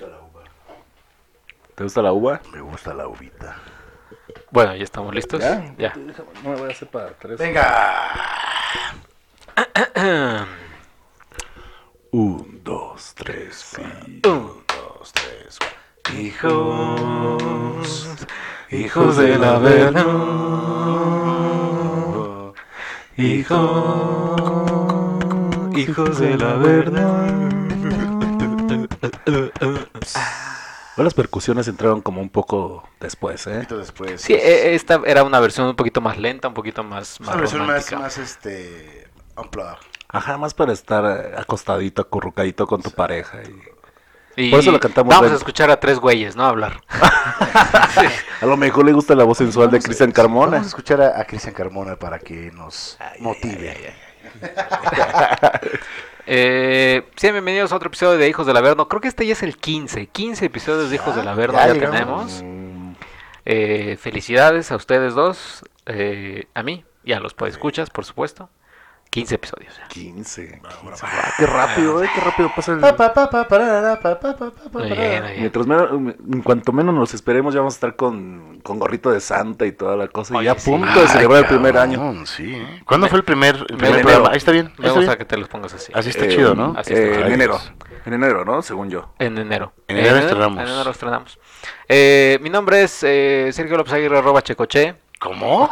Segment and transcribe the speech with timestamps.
[0.00, 0.42] gusta la uva.
[1.74, 2.40] ¿Te gusta la uva?
[2.52, 3.56] Me gusta la uvita.
[4.50, 5.40] Bueno, ya estamos listos.
[5.40, 5.74] ¿Ya?
[5.76, 5.94] Ya.
[6.42, 7.38] No me voy a hacer para tres.
[7.38, 8.14] Venga.
[12.12, 14.32] Un, dos, tres, cuatro.
[14.32, 15.78] Un, dos, tres, cuatro.
[16.18, 17.38] Hijos,
[18.70, 20.00] hijos del Averno.
[23.16, 24.40] Hijos,
[25.76, 27.19] hijos del Averno.
[30.96, 33.56] Las percusiones entraron como un poco después, Un ¿eh?
[33.56, 34.20] poquito después.
[34.20, 37.36] Sí, e- esta era una versión un poquito más lenta, un poquito más, más una
[37.40, 37.98] versión más, romántica.
[37.98, 39.08] más este.
[39.36, 39.78] Unplugged.
[40.08, 41.04] Ajá, más para estar
[41.38, 43.38] acostadito, acurrucadito con tu pareja.
[43.42, 43.54] Y...
[44.36, 45.34] Y Por eso la cantamos Vamos lento.
[45.36, 46.44] a escuchar a tres güeyes, ¿no?
[46.44, 46.80] Hablar.
[48.40, 50.50] A lo mejor le gusta la voz sensual de Vamos a- Cristian Carmona.
[50.52, 53.94] Vamos a escuchar a, a Cristian Carmona para que nos motive.
[56.32, 58.86] Eh, sí, bienvenidos a otro episodio de Hijos del Averno.
[58.86, 60.06] Creo que este ya es el 15.
[60.06, 62.44] 15 episodios de Hijos del Averno ya ya, tenemos.
[63.44, 68.48] Eh, felicidades a ustedes dos, eh, a mí y a los podescuchas, por supuesto.
[69.10, 69.76] 15 episodios.
[69.76, 69.88] ya.
[69.88, 70.60] 15.
[70.82, 71.04] 15.
[71.04, 72.08] Ah, qué rápido, ¿eh?
[72.14, 72.80] Qué rápido pasa el...
[74.72, 75.40] Muy bien, muy bien.
[75.40, 79.20] Mientras menos, en cuanto menos nos esperemos, ya vamos a estar con, con gorrito de
[79.20, 80.34] santa y toda la cosa.
[80.34, 80.70] y Oye, ya a sí.
[80.70, 82.26] punto de Ay, celebrar el primer cabrón, año.
[82.26, 82.82] Sí, ¿eh?
[82.84, 84.02] ¿Cuándo fue el primer, el primer enero.
[84.02, 84.30] programa?
[84.30, 84.72] Ahí está bien.
[84.78, 85.18] Me gusta bien.
[85.18, 85.90] que te los pongas así.
[85.92, 86.74] Así está Eh, chido, ¿no?
[86.78, 87.18] así eh, está.
[87.20, 87.58] en Ay, enero.
[88.06, 88.62] En enero, ¿no?
[88.62, 89.12] Según yo.
[89.18, 89.72] En enero.
[89.88, 90.62] En enero estrenamos.
[90.62, 91.38] En enero estrenamos.
[91.88, 94.94] Eh, mi nombre es eh, Sergio López Aguirre, arroba Checoche.
[95.18, 95.68] ¿Cómo?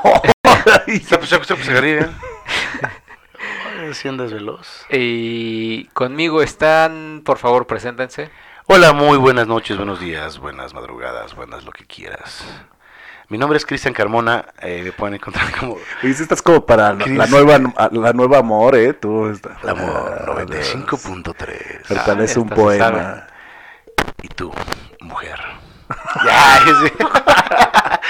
[3.94, 4.84] Sí andas veloz.
[4.90, 8.30] Y conmigo están, por favor, preséntense.
[8.66, 12.44] Hola, muy buenas noches, buenos días, buenas madrugadas, buenas lo que quieras.
[13.28, 16.92] Mi nombre es Cristian Carmona, eh, me pueden encontrar como Y si estás como para
[16.92, 17.58] la, nueva
[17.92, 18.92] la nueva amor, ¿eh?
[18.92, 19.62] Tú estás...
[19.64, 21.88] La Amor Ah, 95.3.
[21.88, 23.26] Pertenece Ah, un esta se poema.
[24.22, 24.52] Y tú,
[25.00, 25.38] mujer.
[26.26, 26.60] ya.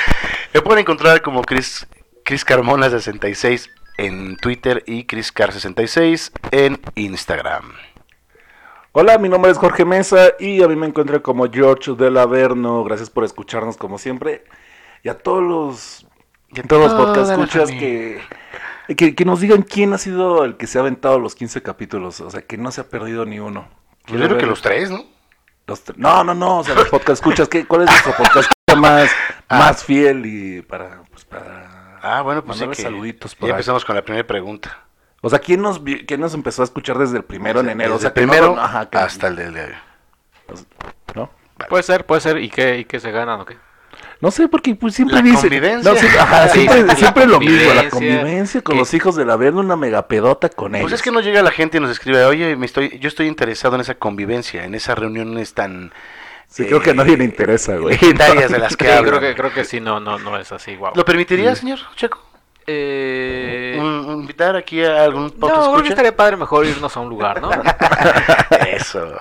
[0.55, 1.87] Me pueden encontrar como Chris,
[2.25, 7.73] Chris Carmona 66 en Twitter y Chris Car 66 en Instagram.
[8.93, 12.83] Hola, mi nombre es Jorge Mesa y a mí me encuentran como George del Averno.
[12.85, 14.45] Gracias por escucharnos como siempre.
[15.03, 16.07] Y a todos los,
[16.51, 18.21] y a todos los podcast escuchas que,
[18.97, 22.21] que, que nos digan quién ha sido el que se ha aventado los 15 capítulos.
[22.21, 23.69] O sea, que no se ha perdido ni uno.
[24.07, 25.05] Yo creo que los tres, ¿no?
[25.67, 26.59] Los tre- no, no, no.
[26.61, 27.47] O sea, los podcast escuchas.
[27.49, 29.11] ¿qué, ¿Cuál es nuestro podcast más,
[29.49, 29.59] Ah.
[29.59, 33.51] más fiel y para, pues, para Ah, bueno, pues sí que saluditos ya por ahí?
[33.53, 34.81] empezamos con la primera pregunta.
[35.21, 37.95] O sea, ¿quién nos, vi- quién nos empezó a escuchar desde el primero en enero?
[37.95, 39.73] O Desde sea, el que no- primero ajá, que- hasta el del de hoy.
[41.15, 41.31] ¿no?
[41.69, 42.39] Puede ser, puede ser.
[42.39, 43.57] ¿Y qué, y qué se ganan o qué?
[44.21, 45.41] No sé, porque pues, siempre La dice.
[45.43, 45.93] convivencia.
[45.93, 48.95] No, siempre, ajá, Sí, siempre, la siempre lo mismo, la convivencia, convivencia con que- los
[48.95, 50.85] hijos del Averno, una megapedota con ellos.
[50.85, 53.27] Pues es que no llega la gente y nos escribe, oye, me estoy, yo estoy
[53.27, 55.93] interesado en esa convivencia, en esas reuniones tan
[56.49, 57.95] Sí, creo que a nadie le interesa, güey.
[57.95, 59.19] legendarias de las que hablan.
[59.19, 60.93] creo que, creo que sí, no, no, no es así, wow.
[60.95, 62.19] ¿Lo permitiría, señor Checo?
[62.71, 66.95] Eh, Un- un- invitar aquí a algún no, podcast creo que estaría padre mejor irnos
[66.97, 67.51] a un lugar, ¿no?
[68.71, 69.17] Eso.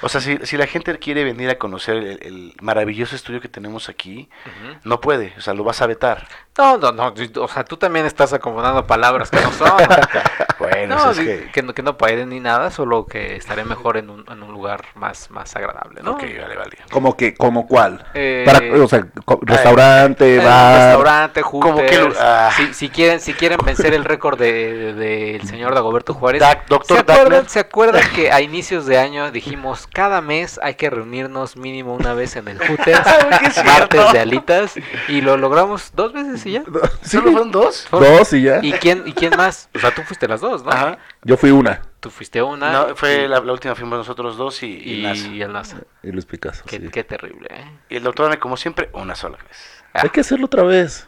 [0.00, 3.48] O sea, si, si la gente quiere venir a conocer el, el maravilloso estudio que
[3.48, 4.28] tenemos aquí,
[4.84, 6.28] no puede, o sea, lo vas a vetar.
[6.56, 9.72] No, no, no, o sea, tú también estás acomodando palabras que no son.
[10.76, 11.50] Bueno, no, es que...
[11.52, 11.62] que...
[11.62, 11.96] no, que no
[12.26, 16.12] ni nada, solo que estaré mejor en un, en un lugar más, más agradable, ¿no?
[16.12, 16.78] Ok, vale, vale.
[16.90, 18.04] Como que, como cuál.
[18.14, 19.06] Eh, Para, o sea,
[19.42, 20.84] restaurante, un bar.
[20.86, 22.06] restaurante, ¿Cómo que Hooters.
[22.06, 22.50] lu- ah.
[22.56, 26.66] si, si quieren, si quieren vencer el récord del de, del señor Dagoberto Juárez, Dac-
[26.68, 26.96] Dr.
[26.96, 27.48] ¿se, acuerdan.
[27.48, 32.14] ¿se acuerdan que a inicios de año dijimos cada mes hay que reunirnos mínimo una
[32.14, 33.00] vez en el Hooters,
[33.40, 34.74] ¿Qué es martes de alitas,
[35.08, 36.62] y lo logramos dos veces y ya?
[37.02, 37.86] Sí, ¿Solo fueron dos?
[37.90, 38.60] dos y ya.
[38.62, 39.68] ¿Y quién, ¿Y quién más?
[39.74, 40.70] O sea, tú fuiste las dos, ¿no?
[40.72, 40.98] Ajá.
[41.22, 41.82] Yo fui una.
[42.00, 42.70] Tú fuiste una.
[42.72, 45.26] No, fue y, la, la última fuimos nosotros dos y, y, y, Nasa.
[45.28, 45.78] y el NASA.
[46.02, 46.64] Y Luis Picasso.
[46.66, 46.88] Qué, sí.
[46.90, 47.78] qué terrible, ¿eh?
[47.88, 49.82] Y el doctor Ane, como siempre, una sola vez.
[49.94, 51.06] Hay que hacerlo otra vez.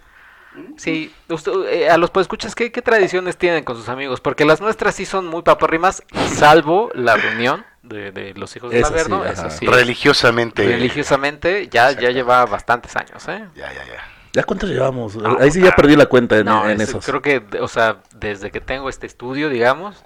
[0.77, 4.21] Sí, usted- eh, a los escuchas ¿qué, ¿qué tradiciones tienen con sus amigos?
[4.23, 6.03] Porque las nuestras sí son muy paparrimas,
[6.33, 9.31] salvo la reunión de, de los hijos sí, ajá.
[9.31, 10.67] eso sí, Religiosamente.
[10.67, 13.45] religiosamente ya, ya lleva bastantes años, ¿eh?
[13.55, 14.16] Ya, ya, ya.
[14.37, 15.17] ¿Ya cuántos llevamos?
[15.17, 17.05] No, Ahí sí ya perdí la cuenta en, No, en es- esos.
[17.07, 20.05] creo que, o sea, desde que tengo este estudio, digamos,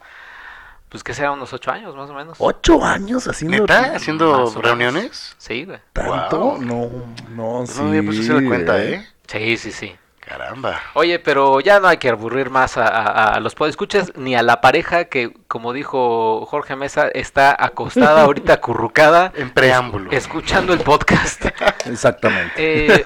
[0.89, 2.37] pues que serán unos ocho años más o menos.
[2.41, 3.93] ¿Ocho años haciendo ¿Neta?
[3.97, 5.35] ¿Haciendo reuniones?
[5.39, 5.79] Sí, güey.
[5.93, 6.39] tanto?
[6.39, 6.63] Wow.
[6.63, 6.91] No,
[7.31, 7.75] no, sí.
[7.79, 9.07] No me había puesto la cuenta, ¿eh?
[9.27, 9.97] Sí, sí, sí.
[10.21, 10.81] Caramba.
[10.95, 14.45] Oye, pero ya no hay que aburrir más a, a- a los podescuchas ni a
[14.45, 20.13] la pareja que, como dijo Jorge Mesa, está acostada ahorita acurrucada En preámbulo.
[20.13, 21.47] escuchando el podcast.
[21.87, 22.53] Exactamente.
[22.97, 23.05] Eh,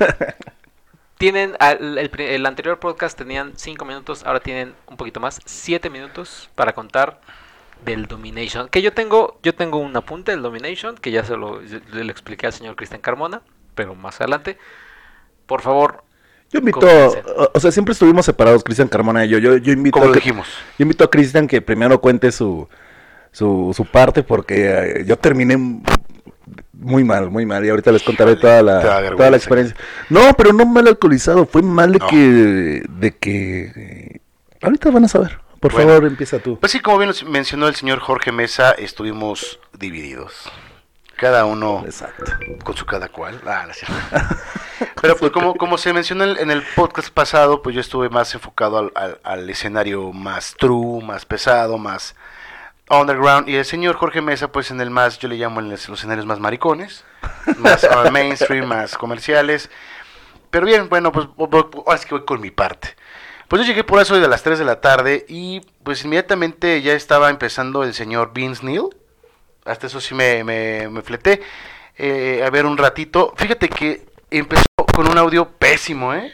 [1.24, 6.50] tienen al- el, anterior podcast tenían cinco minutos, ahora tienen un poquito más, siete minutos
[6.54, 7.18] para contar
[7.82, 8.68] del Domination.
[8.68, 12.44] Que yo tengo, yo tengo un apunte del Domination, que ya se lo, le expliqué
[12.46, 13.40] al señor Cristian Carmona,
[13.74, 14.58] pero más adelante.
[15.46, 16.04] Por favor.
[16.50, 16.86] Yo invito,
[17.54, 19.38] o, sea, siempre estuvimos separados, Cristian Carmona y yo.
[19.38, 20.46] Yo, yo invito Como a lo que- dijimos.
[20.78, 22.68] Yo invito a Cristian que primero cuente su,
[23.32, 25.56] su, su parte porque eh, yo terminé
[26.72, 27.64] muy mal, muy mal.
[27.64, 29.76] Y ahorita les contaré Híjole, toda la, toda la experiencia.
[30.10, 32.06] No, pero no mal alcoholizado, fue mal de No.
[32.08, 32.82] que...
[32.88, 34.20] De que eh,
[34.62, 35.38] ahorita van a saber.
[35.60, 35.88] Por Bueno.
[35.92, 36.58] favor, empieza tú.
[36.60, 40.50] Pues sí, como bien mencionó el señor Jorge Mesa, estuvimos divididos.
[41.16, 42.24] Cada uno Exacto.
[42.64, 43.40] con su cada cual.
[43.46, 43.94] Ah, cierto.
[45.00, 48.34] Pero pues como, como se mencionó en, en el podcast pasado, pues yo estuve más
[48.34, 52.16] enfocado al, al- al escenario más true, más pesado, más
[52.90, 53.48] underground.
[53.48, 56.26] Y el señor Jorge Mesa, pues en el más, yo le llamo en los, escenarios
[56.26, 57.04] más maricones,
[57.58, 59.70] más mainstream, más comerciales.
[60.50, 62.94] Pero bien, bueno, pues ahora sí que voy con mi parte.
[63.48, 66.94] Pues yo llegué por eso de las 3 de la tarde y pues inmediatamente ya
[66.94, 68.84] estaba empezando el señor Vince Neil.
[69.64, 71.42] Hasta eso sí me, me, me fleté
[71.96, 73.32] eh, a ver un ratito.
[73.36, 74.64] Fíjate que empezó
[74.94, 76.32] con un audio pésimo, ¿eh?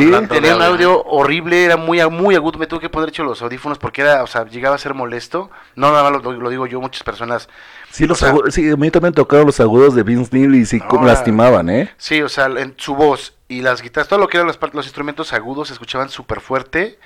[0.00, 2.58] Sí, Tenía un audio horrible, era muy, muy agudo.
[2.58, 5.50] Me tuve que poner hecho los audífonos porque era, o sea, llegaba a ser molesto.
[5.76, 7.48] No nada más lo, lo digo yo, muchas personas.
[7.90, 10.78] sí, los sea, sí, a mí también tocaron los agudos de Vince Neil y sí
[10.78, 11.90] No, como la- lastimaban, ¿eh?
[11.98, 14.86] Sí, o sea, en su voz y las guitarras, todo lo que eran los, los
[14.86, 16.98] instrumentos agudos se escuchaban súper fuerte.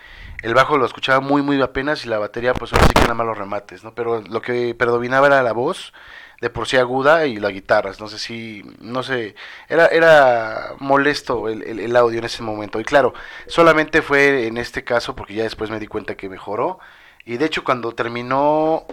[0.42, 3.14] El bajo lo escuchaba muy, muy apenas y la batería, pues ahora sí que nada
[3.14, 3.94] más los remates, ¿no?
[3.94, 5.92] Pero lo que predominaba era la voz,
[6.40, 8.00] de por sí aguda, y las guitarras.
[8.00, 9.34] No sé si, no sé,
[9.68, 12.78] era, era molesto el, el- el audio en ese momento.
[12.80, 13.14] Y claro,
[13.46, 16.78] solamente fue en este caso porque ya después me di cuenta que mejoró.
[17.24, 18.84] Y de hecho, cuando terminó,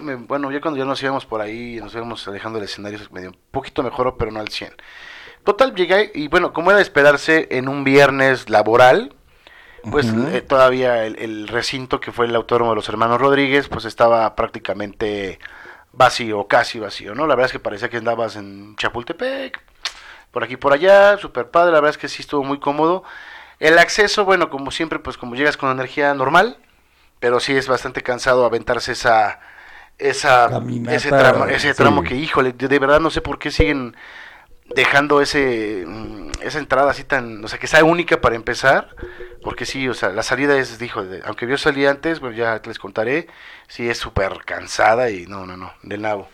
[0.00, 3.30] me- bueno, ya cuando ya nos íbamos por ahí, nos íbamos alejando del escenario, medio
[3.30, 4.72] un poquito mejoró, pero no al 100.
[5.44, 9.14] Total, llegué y bueno, como era de esperarse en un viernes laboral,
[9.90, 13.84] pues eh, todavía el, el recinto que fue el autódromo de los hermanos Rodríguez, pues
[13.84, 15.40] estaba prácticamente
[15.92, 17.26] vacío, casi vacío, ¿no?
[17.26, 19.60] La verdad es que parecía que andabas en Chapultepec,
[20.30, 23.04] por aquí por allá, super padre, la verdad es que sí estuvo muy cómodo.
[23.58, 26.58] El acceso, bueno, como siempre, pues como llegas con energía normal,
[27.20, 29.40] pero sí es bastante cansado aventarse esa
[29.98, 31.74] esa Caminata, ese tramo, ese sí.
[31.74, 33.96] tramo que híjole, de, de verdad no sé por qué siguen
[34.74, 38.94] dejando ese mm, esa entrada así tan, o sea, que sea única para empezar,
[39.42, 42.60] porque sí, o sea, la salida es, dijo, de- aunque yo salí antes, bueno, ya
[42.64, 43.28] les contaré,
[43.68, 46.28] sí es súper cansada y no, no, no, del nabo.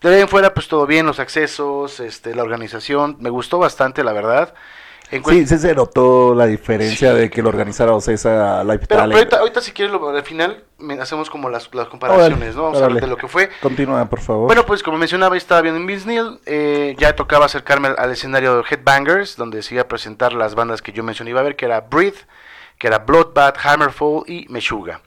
[0.00, 4.02] De ahí en fuera, pues todo bien, los accesos, este, la organización, me gustó bastante,
[4.02, 4.52] la verdad.
[5.12, 7.18] En Sí, sí se notó la diferencia Sí.
[7.20, 10.64] de que lo organizara Ocesa Live pero, pero ahorita, ahorita si quieres, lo- al final
[11.00, 12.64] hacemos como las, las comparaciones, ¿no?
[12.64, 13.50] Vamos a hablar de lo que fue.
[13.60, 14.46] Continúa, por favor.
[14.46, 18.10] Bueno, pues como mencionaba, estaba viendo en Vince Neil, eh, ya tocaba acercarme al, al
[18.10, 21.44] escenario de Headbangers, donde se iba a presentar las bandas que yo mencioné iba a
[21.44, 22.18] ver, que era Breathe,
[22.78, 25.00] que era Bloodbath, Hammerfall y Meshuga.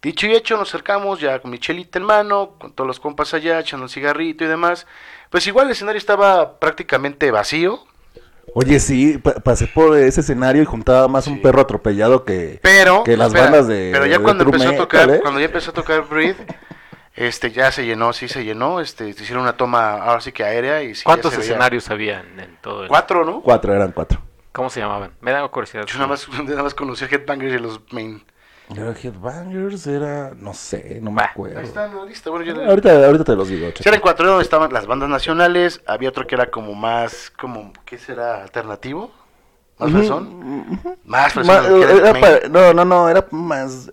[0.00, 3.34] Dicho y hecho, nos acercamos ya con mi chelita en mano, con todos los compas
[3.34, 4.86] allá, echando un cigarrito y demás.
[5.28, 7.84] Pues igual el escenario estaba prácticamente vacío,
[8.54, 12.58] Oye, sí, pa- pasé por ese escenario y juntaba más un perro atropellado que...
[12.62, 15.20] pero Que las espera, bandas de- pero ya de cuando empezó a tocar, ¿eh?
[15.20, 16.36] cuando ya empezó a tocar Breathe,
[17.14, 20.82] este ya se llenó, sí se llenó, este hicieron una toma ahora sí que aérea
[20.82, 22.88] y sí, ya ¿Cuántos se veía- escenarios había en, en todo el...
[22.88, 23.40] Cuatro, ¿no?
[23.42, 24.20] Cuatro, eran cuatro.
[24.52, 25.12] ¿Cómo se llamaban?
[25.20, 25.84] Me da curiosidad.
[25.86, 28.24] Yo nada más, nada más conocí a Headbangers y los main.
[28.70, 30.32] Era Headbangers, era...
[30.36, 31.58] no sé, no me acuerdo.
[31.58, 32.30] Ahí está en la lista.
[32.30, 33.70] Bueno, yo Ahorita, ahorita te los digo.
[33.70, 33.88] Checa.
[33.88, 35.80] eran cuatro estaban las bandas nacionales.
[35.86, 38.42] Había otro que era como más, como, ¿qué será?
[38.42, 39.10] ¿Alternativo?
[39.78, 40.96] ¿Más ujú.
[41.04, 43.92] Más pa- no, no, no, era más...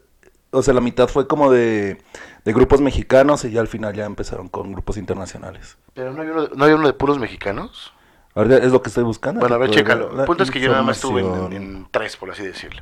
[0.51, 2.01] O sea, la mitad fue como de,
[2.43, 5.77] de grupos mexicanos y ya al final ya empezaron con grupos internacionales.
[5.93, 7.93] Pero no había, uno, de- no había uno de puros mexicanos.
[8.33, 9.39] Ahorita es lo que estoy buscando.
[9.39, 10.19] Bueno, a ver, chécalo.
[10.19, 11.21] El punto es que yo nada más estuve
[11.55, 12.81] en tres, por así decirlo.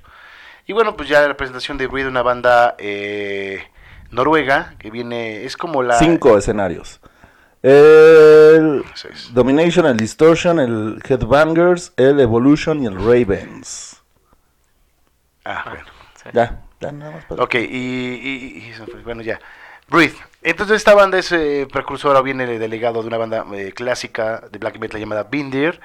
[0.65, 3.63] Y bueno, pues ya la presentación de Breed, una banda eh,
[4.11, 5.97] noruega que viene, es como la...
[5.99, 6.99] Cinco escenarios.
[7.61, 9.29] El Seis.
[9.33, 14.01] Domination, el Distortion, el Headbangers, el Evolution y el Ravens.
[15.45, 15.85] Ah, bueno.
[16.15, 16.29] Sí.
[16.33, 17.25] Ya, ya nada más.
[17.25, 19.39] para- Ok, y, y- y bueno, ya.
[19.89, 20.15] Breathe.
[20.41, 24.79] Entonces esta banda es eh, precursora, viene delegado de una banda eh, clásica de black
[24.79, 25.79] metal llamada Bindir,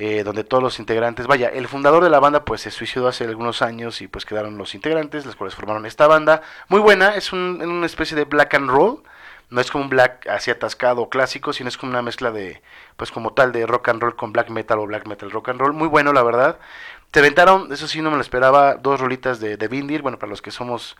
[0.00, 3.24] eh, donde todos los integrantes, vaya, el fundador de la banda pues se suicidó hace
[3.24, 6.42] algunos años y pues quedaron los integrantes, los cuales formaron esta banda.
[6.68, 9.02] Muy buena, es un- una especie de black and roll,
[9.50, 12.62] no es como un black así atascado clásico, sino es como una mezcla de,
[12.96, 15.60] pues como tal, de rock and roll con black metal o black metal rock and
[15.60, 15.72] roll.
[15.72, 16.58] Muy bueno, la verdad.
[17.10, 20.30] Te aventaron, eso sí no me lo esperaba, dos rolitas de, de Bindir, bueno, para
[20.30, 20.96] los que somos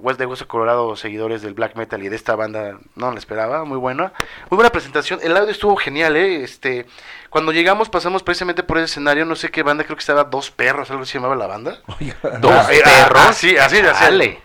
[0.00, 3.18] West de Hueso Colorado, seguidores del black metal y de esta banda, no me lo
[3.18, 4.12] esperaba, muy buena.
[4.50, 6.42] Muy buena presentación, el audio estuvo genial, ¿eh?
[6.42, 6.86] Este,
[7.30, 10.50] cuando llegamos pasamos precisamente por ese escenario, no sé qué banda, creo que estaba Dos
[10.50, 11.78] Perros, algo así se llamaba la banda.
[12.40, 13.22] Dos Ah, perros.
[13.28, 14.04] ah, sí, así, así.
[14.04, 14.42] Dale.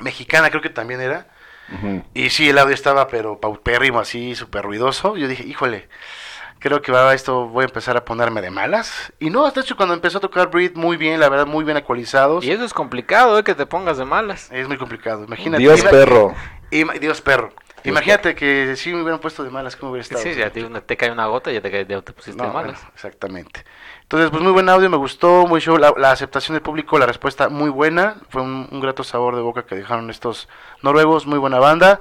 [0.00, 1.26] Mexicana creo que también era.
[2.14, 5.16] Y sí, el audio estaba, pero paupérrimo, así, súper ruidoso.
[5.16, 5.88] Yo dije, híjole,
[6.60, 9.12] creo que va esto, voy a empezar a ponerme de malas.
[9.18, 11.76] Y no, hasta hecho, cuando empezó a tocar Breed, muy bien, la verdad, muy bien
[11.76, 12.44] actualizados.
[12.44, 13.42] Y eso es complicado, ¿eh?
[13.44, 14.48] Que te pongas de malas.
[14.52, 15.60] Es muy complicado, imagínate.
[15.62, 16.34] Dios perro.
[16.70, 17.52] ima- Dios perro.
[17.82, 20.22] Imagínate que si me hubieran puesto de malas, ¿cómo hubiera estado?
[20.22, 22.50] Sí, ya te, cae una gota y ya te, cae- ya te pusiste No, de
[22.50, 22.86] bueno, malas.
[22.94, 23.64] exactamente.
[24.02, 27.06] Entonces, pues muy buen audio, me gustó, muy show, la, la aceptación del público, la
[27.06, 30.46] respuesta muy buena, fue un, un grato sabor de boca que dejaron estos
[30.82, 32.00] noruegos, muy buena banda.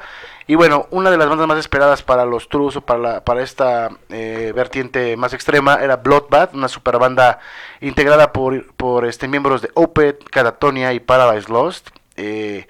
[0.50, 3.44] Y bueno, una de las bandas más esperadas para los Trus o para, la- para
[3.44, 7.38] esta eh, vertiente más extrema era Bloodbath, una super banda
[7.82, 11.89] integrada por, por este, miembros de Opeth, Catatonia y Paradise Lost.
[12.15, 12.65] Eh,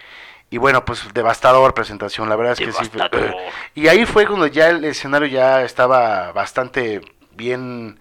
[0.50, 2.90] y bueno, pues devastador presentación, la verdad es que sí.
[3.76, 7.00] y ahí fue cuando ya el escenario ya estaba bastante
[7.32, 7.98] bien,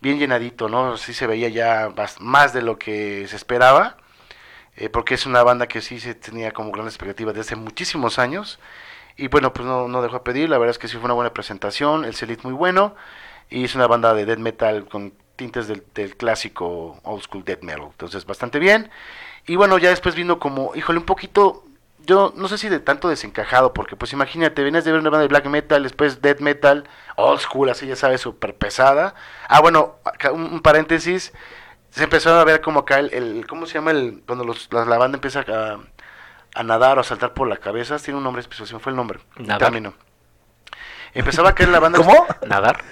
[0.00, 0.96] bien llenadito, ¿no?
[0.98, 3.96] Sí se veía ya más de lo que se esperaba,
[4.76, 8.20] eh, porque es una banda que sí se tenía como grandes expectativas desde hace muchísimos
[8.20, 8.60] años.
[9.16, 11.14] Y bueno, pues no, no dejó a pedir, la verdad es que sí fue una
[11.14, 12.94] buena presentación, el Celit muy bueno,
[13.50, 17.62] y es una banda de death metal con tintes del, del clásico old school death
[17.62, 18.90] metal, entonces bastante bien.
[19.46, 21.64] Y bueno, ya después vino como, híjole, un poquito,
[22.06, 25.22] yo no sé si de tanto desencajado, porque pues imagínate, venías de ver una banda
[25.22, 29.14] de black metal, después death metal, old school, así ya sabes, súper pesada.
[29.48, 29.96] Ah, bueno,
[30.34, 31.32] un, paréntesis,
[31.90, 33.90] se empezaron a ver como acá el, el- ¿cómo se llama?
[33.92, 35.78] el Cuando los, la, la banda empieza a,
[36.56, 39.20] a nadar o a saltar por la cabeza, tiene un nombre especial, fue el nombre.
[39.36, 39.58] Nadar.
[39.70, 39.94] Término.
[41.14, 41.98] Empezaba a caer la banda...
[42.04, 42.26] ¿Cómo?
[42.46, 42.82] ¿Nadar?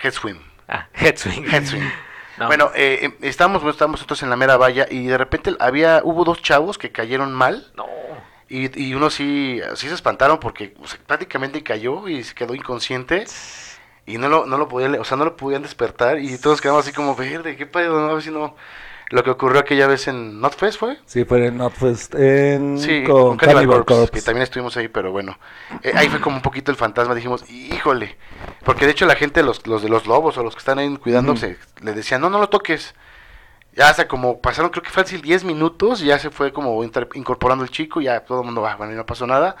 [0.00, 0.38] Head swim.
[0.68, 1.44] Ah, head swing.
[1.50, 1.82] Head swing.
[2.38, 2.46] No.
[2.46, 6.00] Bueno, eh, eh, estábamos, bueno, estábamos nosotros en la mera valla y de repente había,
[6.02, 7.84] hubo dos chavos que cayeron mal No.
[8.48, 12.54] y, y uno sí, sí se espantaron porque o sea, prácticamente cayó y se quedó
[12.54, 13.26] inconsciente
[14.06, 16.86] y no lo, no lo podían, o sea, no lo podían despertar y todos quedamos
[16.86, 18.56] así como, verde, qué pedo, no, a ver si no,
[19.12, 20.98] lo que ocurrió aquella vez en Notfest fue.
[21.04, 24.12] Sí, fue en Notfest en, Sí, con, con Cannibal Cannibal Corpse, Corpse.
[24.12, 25.38] que también estuvimos ahí, pero bueno,
[25.82, 28.16] eh, ahí fue como un poquito el fantasma, dijimos, híjole,
[28.64, 30.96] porque de hecho la gente, los, los de los lobos o los que están ahí
[30.96, 32.94] cuidándose, le decían, no, no lo toques.
[33.74, 37.70] Ya hasta como pasaron, creo que fácil 10 minutos, ya se fue como incorporando el
[37.70, 39.56] chico, ya todo el mundo va, bueno, y no pasó nada.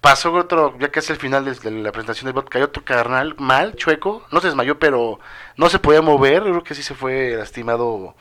[0.00, 3.34] Pasó otro, ya casi al final de, de la presentación del bot, cayó otro carnal
[3.38, 5.20] mal, chueco, no se desmayó, pero
[5.56, 8.14] no se podía mover, creo que sí se fue lastimado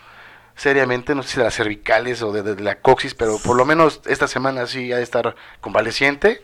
[0.60, 3.64] seriamente, no sé si de las cervicales o de, de la coxis, pero por lo
[3.66, 6.42] menos esta semana sí ha de estar convaleciente.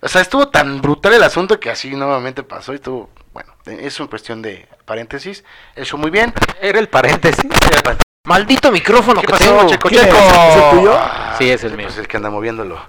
[0.00, 4.00] O sea, estuvo tan brutal el asunto que así nuevamente pasó y estuvo, bueno, es
[4.00, 5.44] una cuestión de paréntesis,
[5.76, 6.32] eso muy bien.
[6.60, 7.44] Era el paréntesis.
[8.24, 9.68] Maldito micrófono ¿Qué que pasó, tengo.
[9.68, 10.16] Checo, ¿Quién Checo?
[10.16, 10.24] es?
[10.24, 10.94] ¿Es el tuyo?
[10.96, 11.86] Ah, Sí, es el mío.
[11.88, 12.80] Pues el que anda moviéndolo.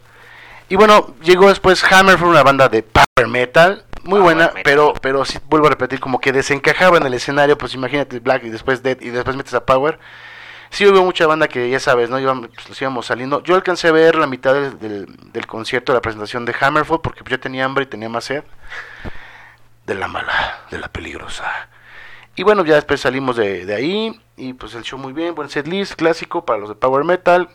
[0.69, 4.61] Y bueno, llegó después Hammer, fue una banda de power metal, muy Power buena, metal.
[4.63, 8.43] pero pero sí vuelvo a repetir, como que desencajaba en el escenario, pues imagínate Black
[8.45, 9.99] y después Dead y después metes a Power.
[10.73, 12.17] Sí hubo mucha banda que ya sabes, ¿no?
[12.65, 13.43] Pues, íbamos saliendo.
[13.43, 17.29] Yo alcancé a ver la mitad del, concierto, de la presentación de Hammerfall, porque pues,
[17.29, 18.43] yo tenía hambre y tenía más sed.
[19.85, 21.69] De la mala, de la peligrosa.
[22.35, 25.67] Y bueno, ya después salimos de, ahí y pues el show muy bien, buen set
[25.67, 27.49] list, clásico para los de Power Metal.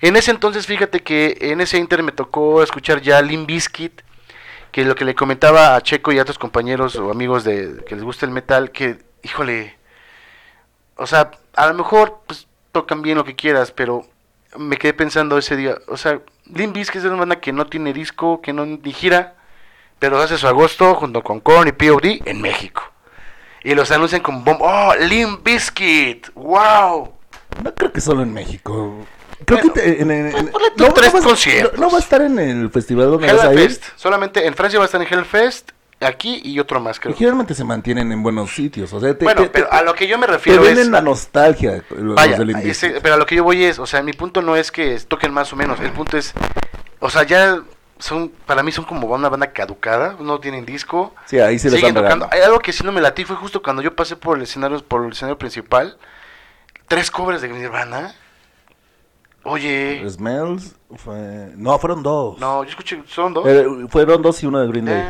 [0.00, 4.02] En ese entonces, fíjate que en ese inter me tocó escuchar ya Limp Bizkit,
[4.72, 7.94] que lo que le comentaba a Checo y a otros compañeros o amigos de que
[7.94, 9.76] les gusta el metal, que, híjole,
[11.02, 14.06] o sea, a lo mejor pues tocan bien lo que quieras, pero
[14.56, 17.92] me quedé pensando ese día, o sea, Limp Bizkit es una banda que no tiene
[17.92, 19.34] disco, que no ni gira,
[19.98, 22.82] pero hace su agosto junto con Korn y POD en México.
[23.64, 24.88] Y los anuncian como bomba.
[24.88, 26.28] ¡Oh, Limp Bizkit!
[26.34, 27.12] ¡Wow!
[27.62, 28.96] No creo que solo en México.
[29.44, 31.78] Creo Bueno, que te- en, en- en- ponle tú tres conciertos.
[31.78, 33.78] no va a estar en el festival donde vas a ir.
[33.96, 35.70] Solamente en Francia va a estar en Hellfest,
[36.04, 37.14] aquí y otro más, Y creo.
[37.14, 38.92] generalmente se mantienen en buenos sitios.
[38.92, 40.68] O sea, te, Bueno, te- pero te- a lo que yo me te refiero es...
[40.68, 41.82] venden la nostalgia.
[41.90, 44.12] Los Vaya, de Limp ese- pero a lo que yo voy es, o sea, mi
[44.12, 46.32] punto no es que toquen más o menos, el punto es,
[47.00, 47.62] o sea, ya
[47.98, 51.78] son, para mí son como una banda caducada, no tienen disco, Sí, ahí sí les
[51.78, 52.26] siguen tocando.
[52.32, 54.82] Hay algo que sí no me latí, fue justo cuando yo pasé por el escenario,
[54.84, 55.96] por el escenario principal,
[56.88, 58.14] tres covers de Nirvana.
[59.44, 61.50] Oye, Smells fue...
[61.56, 62.38] No, fueron dos.
[62.38, 63.44] no, yo escuché, son dos.
[63.46, 65.02] Eh, fueron dos y uno de Green Day.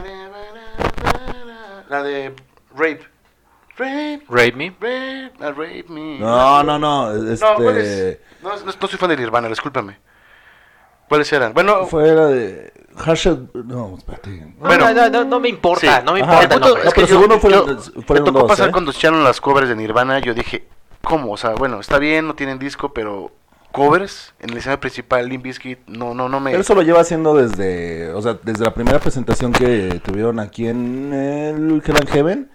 [1.93, 2.35] La de
[2.75, 3.07] Rape.
[3.77, 4.71] Rape, Rape Me.
[4.71, 6.19] rape, rape me.
[6.19, 7.13] No, no, no.
[7.31, 7.45] Este...
[7.45, 8.19] No, ¿cuál es?
[8.43, 9.99] No, no, no soy fan de Nirvana, discúlpame.
[11.07, 11.53] ¿Cuáles eran?
[11.53, 12.73] Bueno, Fue la de...
[12.97, 13.37] Harsher...
[13.53, 14.31] No, espérate.
[14.31, 14.91] No, Bueno.
[14.95, 16.03] no, no, no me importa, Sí.
[16.07, 16.55] no me Ajá, importa.
[16.55, 18.69] el no, punto pero es que pero yo, fueron- yo- fueron me tocó dos, pasar
[18.69, 18.73] ¿eh?
[18.73, 20.67] cuando echaron las covers de Nirvana, yo dije,
[21.03, 21.33] ¿cómo?
[21.33, 23.31] O sea, bueno, está bien, no tienen disco, pero
[23.73, 26.55] covers en el escenario principal, Limp Bizkit, no, no, no me...
[26.55, 31.13] Eso lo lleva haciendo desde, o sea, desde la primera presentación que tuvieron aquí en
[31.13, 32.52] el Hell Heaven.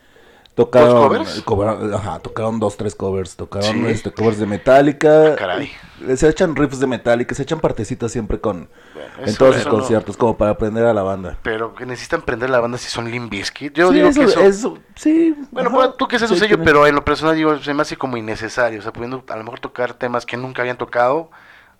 [0.57, 1.93] Tocaron, ¿Dos covers?
[1.93, 3.35] ajá, tocaron dos, tres covers.
[3.35, 3.85] Tocaron Sí.
[3.89, 5.33] este, covers de Metallica.
[5.33, 5.71] Ah, caray.
[6.07, 9.53] Eh, Se echan riffs de Metallica, se echan partecitas siempre con Bueno, en eso- todos
[9.53, 11.37] sus eso no- conciertos, como para aprender a la banda.
[11.43, 13.71] Pero que necesitan prender la banda si son Limp Bizkit.
[13.73, 14.41] Yo Sí, digo eso, que eso...
[14.41, 15.35] eso- sí.
[15.51, 17.73] Bueno, ajá, pues, tú que es su sello, tiene- pero en lo personal digo, se
[17.75, 18.79] me hace como innecesario.
[18.79, 21.29] O sea, pudiendo a lo mejor tocar temas que nunca habían tocado,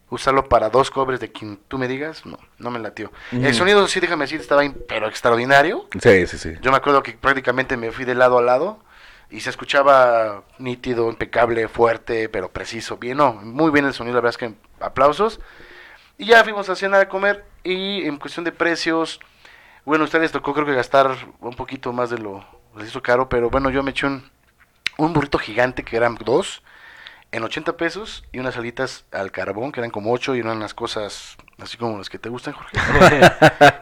[0.10, 3.12] usarlo para dos covers de quien tú me digas, no, no me latió.
[3.32, 5.88] El sonido, sí, déjame decir, estaba pero extraordinario.
[6.02, 6.54] Sí, sí, sí.
[6.62, 8.80] Yo me acuerdo que prácticamente me fui de lado a lado
[9.30, 12.98] y se escuchaba nítido, impecable, fuerte, pero preciso.
[12.98, 15.40] Bien, no, muy bien el sonido, la verdad es que aplausos.
[16.18, 19.20] Y ya fuimos a cenar a comer y en cuestión de precios,
[19.86, 22.46] bueno, a ustedes tocó creo que gastar un poquito más de lo
[22.78, 24.30] les hizo caro, pero bueno, yo me eché un,
[24.98, 26.62] un burrito gigante que eran dos
[27.32, 30.74] en 80 pesos y unas alitas al carbón que eran como 8 y eran unas
[30.74, 32.78] cosas así como las que te gustan, Jorge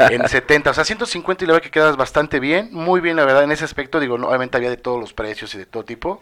[0.14, 3.26] en 70, o sea, 150 y la verdad que quedas bastante bien, muy bien, la
[3.26, 5.84] verdad, en ese aspecto, digo, no, obviamente había de todos los precios y de todo
[5.84, 6.22] tipo.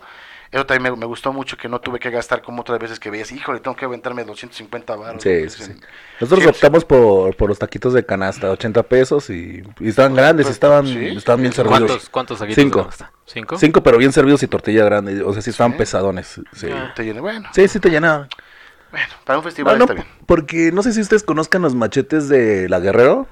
[0.54, 3.10] Eso también me, me gustó mucho que no tuve que gastar como otras veces que
[3.10, 5.24] veías, híjole, tengo que aventarme 250 baros.
[5.24, 5.74] Sí, sí, sí.
[6.22, 10.48] Nosotros optamos por, por los taquitos de canasta, 80 pesos y, y estaban grandes, y
[10.48, 11.06] Pues, estaban, sí.
[11.18, 11.80] estaban bien servidos.
[11.82, 12.78] ¿Cuántos, cuántos taquitos Cinco.
[12.80, 13.12] de canasta?
[13.26, 13.58] ¿Cinco?
[13.58, 15.24] Cinco, pero bien servidos y tortilla grande.
[15.24, 15.78] O sea, sí estaban Sí.
[15.80, 16.40] pesadones.
[16.54, 16.68] Sí.
[16.72, 16.94] Ah.
[16.96, 18.28] Te llené, bueno, sí, sí te llenaban.
[18.92, 20.08] bueno, para un festival Bueno, está bien.
[20.28, 23.28] porque no sé si ustedes conozcan los machetes de la Guerrero.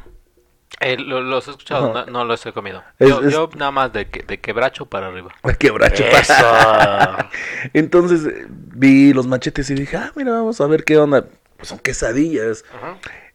[0.82, 2.06] Eh, lo- los he escuchado, Ajá.
[2.08, 2.84] no, no los he comido.
[3.00, 5.32] Es- yo, es- yo nada más de, que- de quebracho para arriba.
[5.44, 6.04] Ay, qué bracho.
[6.04, 6.34] Eso.
[7.74, 11.26] Entonces eh, vi los machetes y dije, ah, mira, vamos a ver qué onda.
[11.58, 12.66] Pues son quesadillas.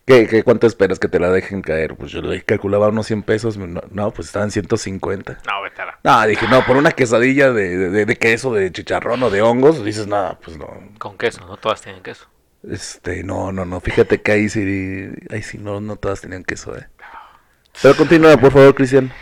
[0.05, 1.97] ¿Qué, qué, cuánto esperas que te la dejen caer?
[1.97, 3.57] Pues yo le calculaba unos 100 pesos.
[3.57, 5.39] No, no, pues estaban 150.
[5.47, 8.71] No, vete a la- No, dije, no, por una quesadilla de, de- de queso, de
[8.73, 10.69] chicharrón o de hongos, dices, nada, pues no.
[10.99, 12.27] Con queso, no todas tienen queso.
[12.69, 16.77] Este, no, no, no, fíjate que ahí sí, ahí sí, no, no todas tenían queso,
[16.77, 16.89] eh.
[17.83, 19.13] Pero continúa, por favor, Cristian.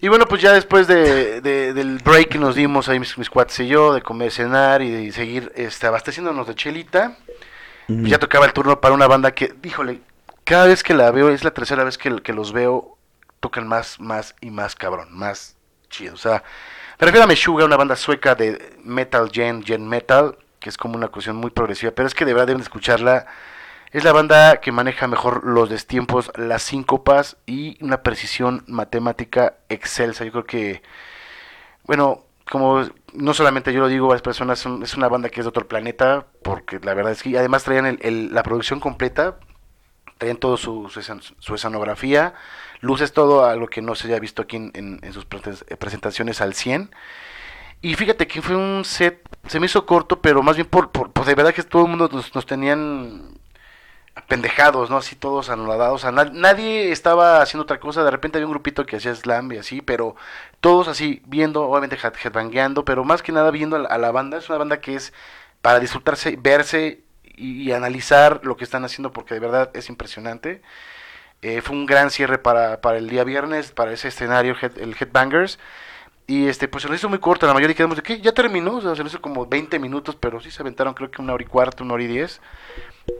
[0.00, 3.30] Y bueno, pues ya después de, de- del break que nos dimos ahí mis, mis
[3.30, 7.16] cuates y yo, de comer, cenar y de seguir este, abasteciéndonos de chelita,
[7.86, 10.00] pues ya tocaba el turno para una banda que, híjole,
[10.44, 12.96] cada vez que la veo, es la tercera vez que, que los veo,
[13.40, 15.56] tocan más, más y más cabrón, más
[15.90, 16.14] chido.
[16.14, 16.42] O sea,
[16.98, 20.96] me refiero a Meshuga, una banda sueca de metal gen, gen metal, que es como
[20.96, 23.26] una cuestión muy progresiva, pero es que de verdad deben de escucharla.
[23.92, 30.24] Es la banda que maneja mejor los destiempos, las síncopas y una precisión matemática excelsa.
[30.24, 30.82] Yo creo que,
[31.84, 32.82] bueno, como
[33.14, 35.68] no solamente yo lo digo, varias personas, son- es una banda que es de otro
[35.68, 39.36] planeta, porque la verdad es que además traían el- el- la producción completa,
[40.18, 41.02] traían todo su, su,
[41.38, 42.34] su escenografía,
[42.80, 46.54] luces, todo a lo que no se haya visto aquí en, sus presen- presentaciones al
[46.54, 46.90] 100.
[47.82, 51.12] Y fíjate que fue un set, se me hizo corto, pero más bien por, por,
[51.12, 53.38] por de verdad que todo el mundo nos, nos tenían
[54.28, 54.98] pendejados, ¿no?
[54.98, 55.48] Así todos
[55.98, 58.04] sea, na- nadie estaba haciendo otra cosa.
[58.04, 60.16] De repente había un grupito que hacía slam y así, pero
[60.60, 64.38] todos así viendo, obviamente head- headbangueando, pero más que nada viendo a la, a banda.
[64.38, 65.12] Es una banda que es
[65.62, 70.62] para disfrutarse, verse y, analizar lo que están haciendo porque de verdad es impresionante.
[71.42, 75.58] Eh, fue un gran cierre para, para el día viernes, para ese escenario, el Headbangers.
[76.26, 78.76] Y este, pues se nos hizo muy corto, la mayoría quedamos de que ya terminó,
[78.76, 81.34] o sea, se nos hizo como 20 minutos, pero sí se aventaron creo que una
[81.34, 82.40] hora y cuarto, una hora y diez.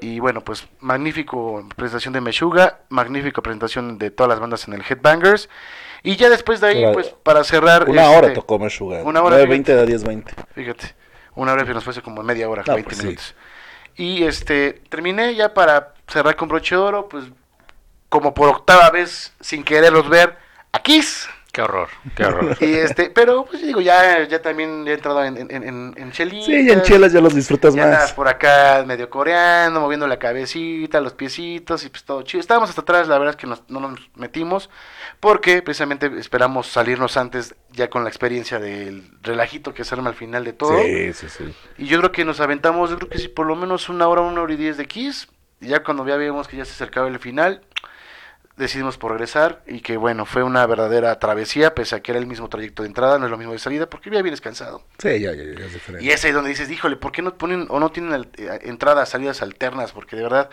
[0.00, 4.82] Y bueno, pues magnífico presentación de Meshuga, magnífica presentación de todas las bandas en el
[4.88, 5.48] Headbangers.
[6.04, 7.88] Y ya después de ahí, Una- pues para cerrar.
[7.88, 9.02] Una este, hora tocó Meshuga.
[9.02, 10.34] una hora, 20 a 10, 20.
[10.54, 10.94] Fíjate,
[11.34, 13.04] una hora que nos fue hace como media hora, No, 20 pues sí.
[13.06, 13.34] minutos.
[13.96, 17.24] Y este, terminé ya para cerrar con broche de oro, pues
[18.08, 20.38] como por octava vez, sin quererlos ver,
[20.72, 21.28] a Kiss.
[21.52, 22.56] Qué horror, qué horror.
[22.62, 26.46] Y este, pero pues digo, ya, ya también he entrado en, en, en, en chelitas.
[26.46, 28.12] Sí, en chelas ya los disfrutas Ya andas más.
[28.14, 32.40] por acá medio coreano, moviendo la cabecita, los piecitos y pues todo chido.
[32.40, 34.70] Estábamos hasta atrás, la verdad es que nos- no nos metimos
[35.20, 40.16] porque precisamente esperamos salirnos antes ya con la experiencia del relajito que se arma al
[40.16, 40.78] final de todo.
[40.82, 41.54] Sí, sí, sí.
[41.76, 44.22] Y yo creo que nos aventamos, yo creo que sí, por lo menos una hora,
[44.22, 45.28] una hora y diez de Kiss.
[45.60, 47.60] Y ya cuando ya vimos que ya se acercaba el final,
[48.56, 49.62] decidimos por regresar.
[49.66, 52.88] Y que bueno, fue una verdadera travesía, pese a que era el mismo trayecto de
[52.88, 54.84] entrada, no es lo mismo de salida, porque ya vienes cansado.
[54.98, 56.04] Sí, ya, ya, ya es diferente.
[56.04, 58.60] Y es ahí donde dices, híjole, ¿por qué no ponen o no tienen al- eh,
[58.64, 59.92] entradas, salidas alternas?
[59.92, 60.50] Porque de verdad,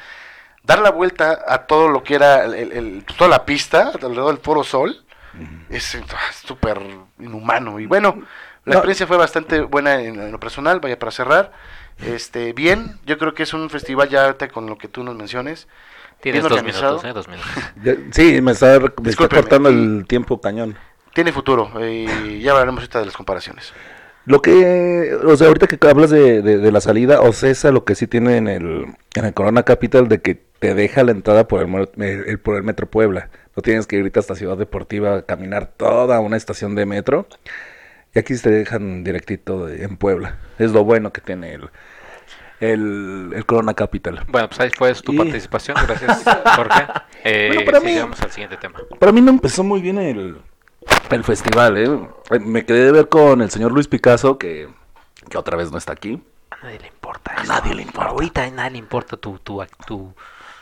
[0.64, 4.34] dar la vuelta a todo lo que era el- el- el- toda la pista, alrededor
[4.34, 5.04] del Foro Sol,
[5.70, 6.04] es eh,
[6.46, 6.82] súper
[7.20, 7.80] inhumano.
[7.80, 8.16] Y bueno,
[8.66, 8.80] la No.
[8.80, 11.52] experiencia fue bastante buena en, en lo personal, vaya para cerrar.
[12.02, 15.16] Este, bien, yo creo que es un festival ya ahorita con lo que tú nos
[15.16, 15.68] menciones.
[16.22, 17.02] Tienes bien dos organizado.
[17.02, 17.14] minutos, ¿eh?
[17.14, 18.12] Dos minutos.
[18.12, 20.76] Sí, me está, me está cortando el tiempo cañón.
[21.14, 23.74] Tiene futuro, y ya hablaremos ahorita de las comparaciones.
[24.26, 27.96] Lo que, o sea, ahorita que hablas de, de, de la salida, Ocesa lo que
[27.96, 31.64] sí tiene en el, en el Corona Capital de que te deja la entrada por
[31.64, 33.30] el, el- el- por el Metro Puebla.
[33.56, 37.28] No tienes que irte hasta Ciudad Deportiva a caminar toda una estación de metro.
[38.14, 40.38] Y aquí te dejan directito de- en Puebla.
[40.60, 41.70] Es lo bueno que tiene el,
[42.60, 44.26] el, el Corona Capital.
[44.28, 45.78] Bueno, pues ahí fue tu Y- participación.
[45.88, 46.24] Gracias,
[46.56, 46.88] Jorge.
[47.24, 48.80] Eh, Bueno, para mí- al siguiente tema.
[49.00, 50.42] Para mí no empezó muy bien el,
[51.10, 52.40] el festival, ¿eh?
[52.40, 54.70] Me quedé de ver con el señor Luis Picasso, que,
[55.30, 56.22] que otra vez no está aquí.
[56.52, 57.34] A nadie le importa.
[57.38, 58.10] A nadie le importa.
[58.10, 60.14] Ahorita a nadie le importa tu, tu, tu...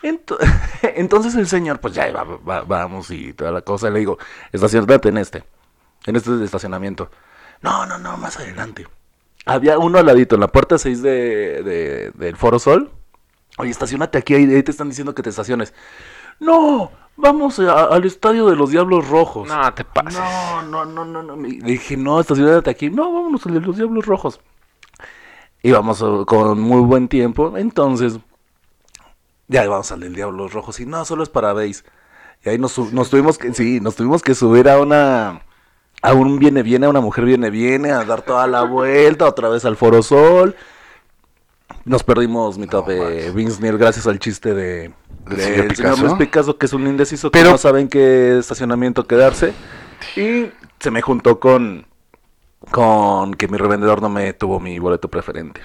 [0.03, 0.37] Ento-
[0.83, 3.89] Entonces el señor, pues ya va- va- vamos y toda la cosa.
[3.89, 4.17] Le digo,
[4.51, 5.43] estacionate en este,
[6.05, 7.09] en este estacionamiento.
[7.61, 8.87] No, no, no, más adelante.
[9.47, 12.91] Había uno al ladito, en la puerta 6 de, de- del Foro Sol.
[13.57, 15.73] Oye, estacionate aquí, ahí, ahí te están diciendo que te estaciones.
[16.39, 19.47] No, vamos a- al estadio de los Diablos Rojos.
[19.47, 20.19] No te pases.
[20.19, 21.35] No, no, no, no, no.
[21.37, 22.89] Le dije, no, estacionate aquí.
[22.89, 24.39] No, vámonos al de los Diablos Rojos.
[25.63, 27.57] Íbamos eh, con muy buen tiempo.
[27.57, 28.19] Entonces,
[29.47, 30.79] ya vamos al del Diablos Rojos.
[30.79, 31.83] Y no, solo es para base.
[32.45, 35.41] Y ahí nos, nos tuvimos que, sí, nos tuvimos que subir a una,
[36.01, 39.49] a un viene viene, a una mujer viene viene, a dar toda la vuelta, otra
[39.49, 40.55] vez al Foro Sol.
[41.85, 43.31] Nos perdimos mitad No de.
[43.31, 44.91] Vince Neil gracias al chiste de,
[45.25, 46.03] ¿Del del señor señor Picasso?
[46.03, 49.53] Luis Picasso, que es un indeciso que Pero- no sabe en qué estacionamiento quedarse.
[50.15, 51.87] Y se me juntó con,
[52.71, 55.61] con que mi revendedor no me tuvo mi boleto preferente.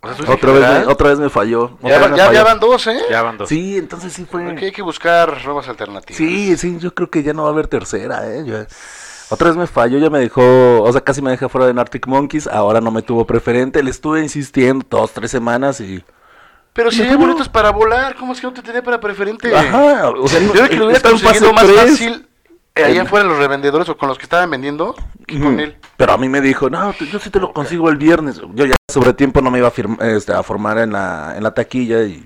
[0.00, 1.76] O sea, tú Otra vez, me, otra vez me falló.
[1.82, 2.34] ya, van- me ya- falló.
[2.38, 2.98] ya van dos, ¿eh?
[3.10, 3.48] Ya van dos.
[3.48, 4.44] Sí, entonces sí fue.
[4.44, 6.16] Porque hay que buscar nuevas alternativas.
[6.16, 8.44] Sí, sí, yo creo que ya no va a haber tercera, ¿eh?
[8.46, 8.64] Yo-
[9.30, 12.06] Otra vez me falló, ya me dejó, o sea, casi me deja fuera de Arctic
[12.06, 16.02] Monkeys, ahora no me tuvo preferente, le estuve insistiendo dos, tres semanas y...
[16.72, 19.54] Pero si hay boletos para volar, ¿cómo es que no te tenía para preferente?
[19.54, 21.90] Ajá, o sea, Yo creo que lo hubiera conseguido más tres.
[21.90, 22.28] fácil
[22.76, 24.94] allá afuera los revendedores o con los que estaban vendiendo
[25.26, 25.76] que con él.
[25.96, 28.40] Pero a mí me dijo, no, yo sí te lo consigo el viernes.
[28.54, 31.42] Yo ya sobre tiempo no me iba a, firm- este, a formar en la, en
[31.42, 32.24] la taquilla y,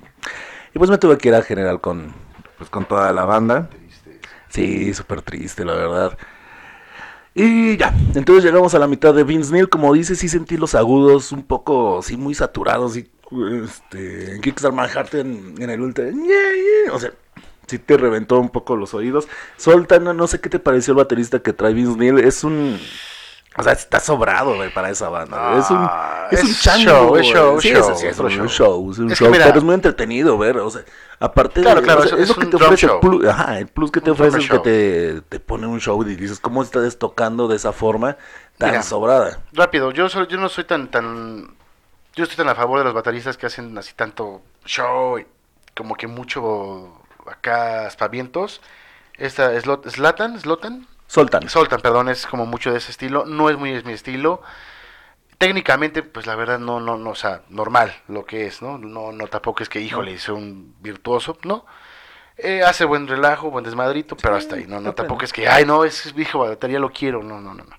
[0.75, 2.13] y pues me tuve que ir a general con,
[2.59, 3.71] pues, con toda la banda.
[4.51, 6.19] Sí, súper triste, la verdad.
[7.35, 10.75] Y ya, entonces llegamos a la mitad de Vince Neil, como dices, sí sentí los
[10.75, 13.11] agudos un poco, sí, muy saturados, y
[13.65, 16.05] este, en Kickstarter Manhattan en el ultra,
[16.93, 17.13] o sea,
[17.67, 19.29] sí te reventó un poco los oídos.
[19.57, 22.79] Soltan, no sé qué te pareció el baterista que trae Vince Neil, es un...
[23.57, 25.49] O sea, está sobrado, güey, para esa banda.
[25.51, 25.61] güey.
[25.61, 26.83] es un, Ah, es un es chango.
[26.85, 28.49] show, es show, sí, show, es, sí, es otro un show.
[28.49, 30.83] show, es un show, mira- pero es muy entretenido ver, o sea,
[31.21, 33.59] aparte Claro, de, claro, o sea, es- lo que un te ofrece, el plus, ajá,
[33.59, 36.41] el plus que te Un ofrece es que te, te pone un show y dices,
[36.41, 38.17] ¿cómo estás tocando de esa forma
[38.57, 38.83] tan Mira.
[38.83, 39.41] sobrada?
[39.53, 41.55] Rápido, yo soy- yo no soy tan tan
[42.15, 45.27] yo estoy tan a favor de los bateristas que hacen así tanto show y
[45.77, 46.93] como que mucho
[47.27, 48.61] acá aspavientos.
[49.19, 50.39] Esta Slot- Zlatan,
[51.13, 51.47] Soltan.
[51.51, 54.41] Soltan, perdón, es como mucho de ese estilo, no es muy es mi estilo.
[55.37, 58.79] Técnicamente, pues la verdad no no no, o sea, normal lo que es, ¿no?
[58.79, 61.67] No no tampoco es que híjole, es un virtuoso, ¿no?
[62.39, 65.67] Eh, hace buen relajo, buen desmadrito, pero hasta ahí, no no tampoco es que ay,
[65.67, 67.77] no, es hijo batería lo quiero, no, no, no, no.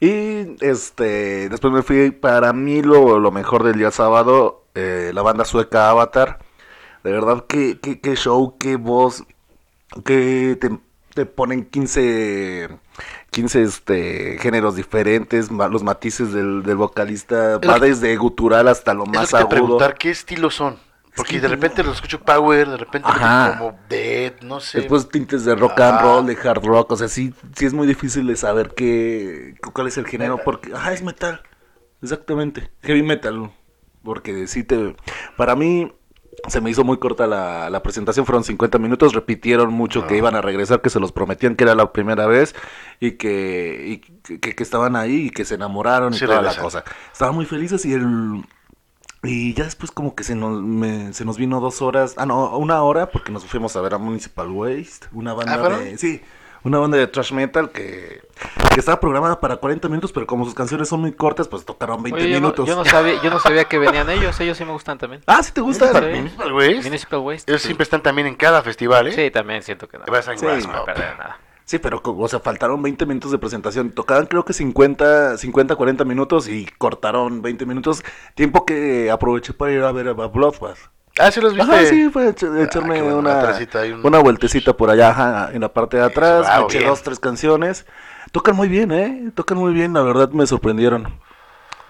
[0.00, 5.22] Y este después me fui, para mí lo, lo mejor del día sábado, eh, la
[5.22, 6.40] banda sueca Avatar.
[7.04, 9.22] De verdad, qué, qué, qué show, qué voz,
[10.04, 10.70] que te,
[11.20, 12.68] te ponen 15,
[13.30, 18.94] 15 este, géneros diferentes, los matices del, del vocalista, va lo que- desde gutural hasta
[18.94, 19.48] lo Es lo más que te agudo.
[19.50, 20.78] preguntar qué estilos son.
[21.14, 23.08] Porque que de no- repente los escucho power, de repente
[23.58, 24.78] como dead, no sé.
[24.78, 27.86] Después tintes de rock and roll, de hard rock, o sea, sí, sí es muy
[27.86, 31.42] difícil de saber qué, cuál es el género, porque, ajá, es metal,
[32.00, 33.50] exactamente, heavy metal,
[34.02, 34.96] porque sí te,
[35.36, 35.92] para mí
[36.48, 40.18] se me hizo muy corta la, la presentación, fueron 50 minutos, repitieron mucho que Ah.
[40.18, 42.54] iban a regresar, que se los prometían que era la primera vez,
[43.00, 46.84] y que, y que, que estaban ahí y que se enamoraron y toda la cosa.
[47.12, 48.44] Estaban muy felices y el...
[49.22, 52.56] Y ya después como que se nos, me- se nos vino dos horas, ah no,
[52.56, 56.22] una hora porque nos fuimos a ver a Municipal Waste, una banda ¿Ah, de, sí,
[56.62, 58.22] una banda de thrash metal que,
[58.74, 62.02] que estaba programada para 40 minutos, pero como sus canciones son muy cortas, pues tocaron
[62.02, 62.68] 20 Oye, yo, no, minutos.
[62.68, 64.38] yo no sabía, yo no sabía que venían ellos.
[64.40, 65.22] Ellos sí me gustan también.
[65.26, 65.88] Ah, ¿sí te gusta?
[65.92, 66.16] Sí.
[66.16, 67.50] Municipal Waste, Municipal Waste.
[67.50, 67.66] ellos sí.
[67.68, 69.12] siempre están también en cada festival, ¿eh?
[69.12, 70.04] Sí, también siento que no.
[70.04, 70.44] Que vas a Sí.
[70.44, 71.38] Grass No me perder nada.
[71.64, 73.92] Sí, pero o sea, faltaron 20 minutos de presentación.
[73.92, 78.02] Tocaban creo que 50, 50, 40 minutos y cortaron 20 minutos.
[78.34, 80.90] Tiempo que aproveché para ir a ver a Bloodbath.
[81.18, 81.70] Ah, sí los viste.
[81.72, 83.38] Ajá, sí, fue Ah, echarme una,
[84.18, 86.46] un- vueltecita por allá ajá, en la parte de atrás.
[86.58, 86.90] Me eché bien.
[86.90, 87.84] dos, tres canciones.
[88.32, 89.30] Tocan muy bien, ¿eh?
[89.34, 91.08] Tocan muy bien, la verdad me sorprendieron.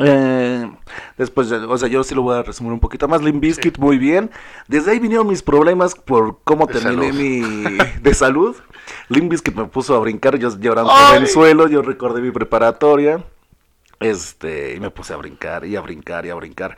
[0.02, 0.70] Eh,
[1.18, 3.20] después, o sea, yo sí lo voy a resumir un poquito más.
[3.22, 4.30] Limp Bizkit, muy bien.
[4.66, 7.20] Desde ahí vinieron mis problemas por cómo De terminé salud.
[7.20, 7.78] mi...
[8.00, 8.56] de salud.
[9.08, 13.22] Limp Bizkit me puso a brincar, yo llorando en el suelo, yo recordé mi preparatoria.
[14.00, 16.76] Este, y me puse a brincar y a brincar y a brincar.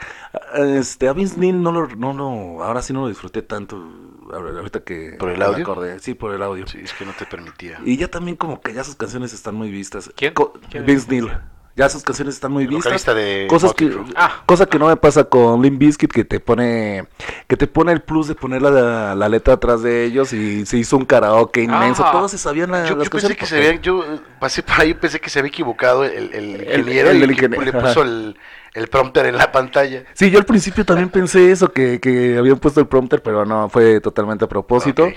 [0.55, 3.77] Este, a Vince Neil no lo, no, no, ahora sí no lo disfruté tanto.
[4.33, 5.63] Ahorita que ¿Por el me audio?
[5.63, 6.01] acordé.
[6.01, 6.67] Sí, por el audio.
[6.67, 7.81] Sí, es que no te permitía.
[7.85, 10.11] Y ya también como que ya sus canciones están muy vistas.
[10.17, 10.35] ¿Quién?
[10.35, 10.85] Co- ¿Quién?
[10.85, 11.31] Vince Neil.
[11.75, 13.07] Ya sus canciones están muy El vistas.
[13.15, 13.91] de Cosas que.
[14.15, 14.43] Ah.
[14.45, 17.07] cosa que no me pasa con Limp Bizkit que te pone
[17.49, 20.77] que te pone el plus de poner la, la letra atrás de ellos y se
[20.77, 22.05] hizo un karaoke inmenso.
[22.05, 22.13] Ah.
[22.13, 24.81] Todos se sabían la, Yo, las yo pensé que se había, yo eh, pasé por
[24.83, 27.73] ahí, pensé que se había equivocado el, el ingeniero el y del que ingeniero, le
[27.73, 28.37] puso el,
[28.75, 30.05] el prompter en la pantalla.
[30.13, 33.71] Sí, yo al principio también pensé eso, que, que habían puesto el prompter, pero no,
[33.71, 35.05] fue totalmente a propósito.
[35.05, 35.15] Ok.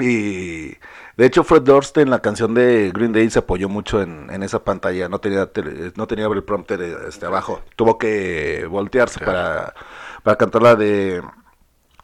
[0.00, 0.76] Y
[1.16, 4.42] de hecho Fred Durst en la canción de Green Day se apoyó mucho en, en
[4.42, 9.74] esa pantalla, no tenía tele- no tenía el prompter este abajo, tuvo que voltearse para,
[10.22, 11.22] para cantar la de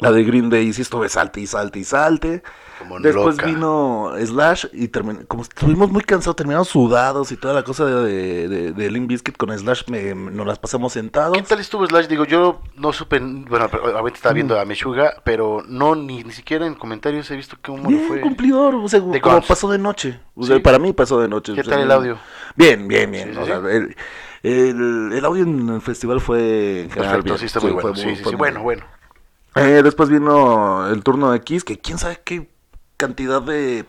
[0.01, 2.43] la de Green Day, sí estuve salte y salte y salte.
[2.81, 3.47] Como Después loca.
[3.47, 8.49] vino Slash y termin- como estuvimos muy cansados, terminamos sudados y toda la cosa de,
[8.49, 11.37] de, de Limp Bizkit con Slash, me, nos las pasamos sentados.
[11.37, 12.09] ¿Qué tal estuvo Slash?
[12.09, 14.35] Digo, yo no supe, bueno, ahorita estaba Mm.
[14.35, 18.09] viendo a Meshuga, pero no, ni, ni siquiera en comentarios he visto cómo le Bien,
[18.09, 18.21] fue.
[18.21, 19.47] cumplidor, o sea, como Guns.
[19.47, 20.19] pasó de noche.
[20.35, 20.63] O sea, Sí.
[20.63, 21.55] para mí pasó de noche.
[21.55, 22.19] ¿Qué o sea, tal el audio?
[22.57, 23.33] Bien, bien, bien.
[23.33, 23.97] Sí, o sí, sea, el,
[24.43, 27.39] el- el audio en el festival fue Perfecto, bien.
[27.39, 27.95] sí, está muy bueno.
[27.95, 28.83] Sí, sí, fue sí, muy bueno, bueno.
[29.57, 32.49] Eh, después vino el turno de Kiss, que quién sabe qué
[32.97, 33.85] cantidad de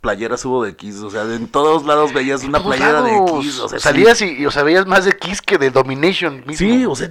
[0.00, 0.96] playeras hubo de Kiss.
[1.02, 3.12] O sea, en todos lados veías una playera de.
[3.40, 3.58] Kiss.
[3.60, 6.54] O sea, Salías y, y, o sea, veías más de Kiss que de Domination mismo.
[6.56, 7.10] Sí, o sea,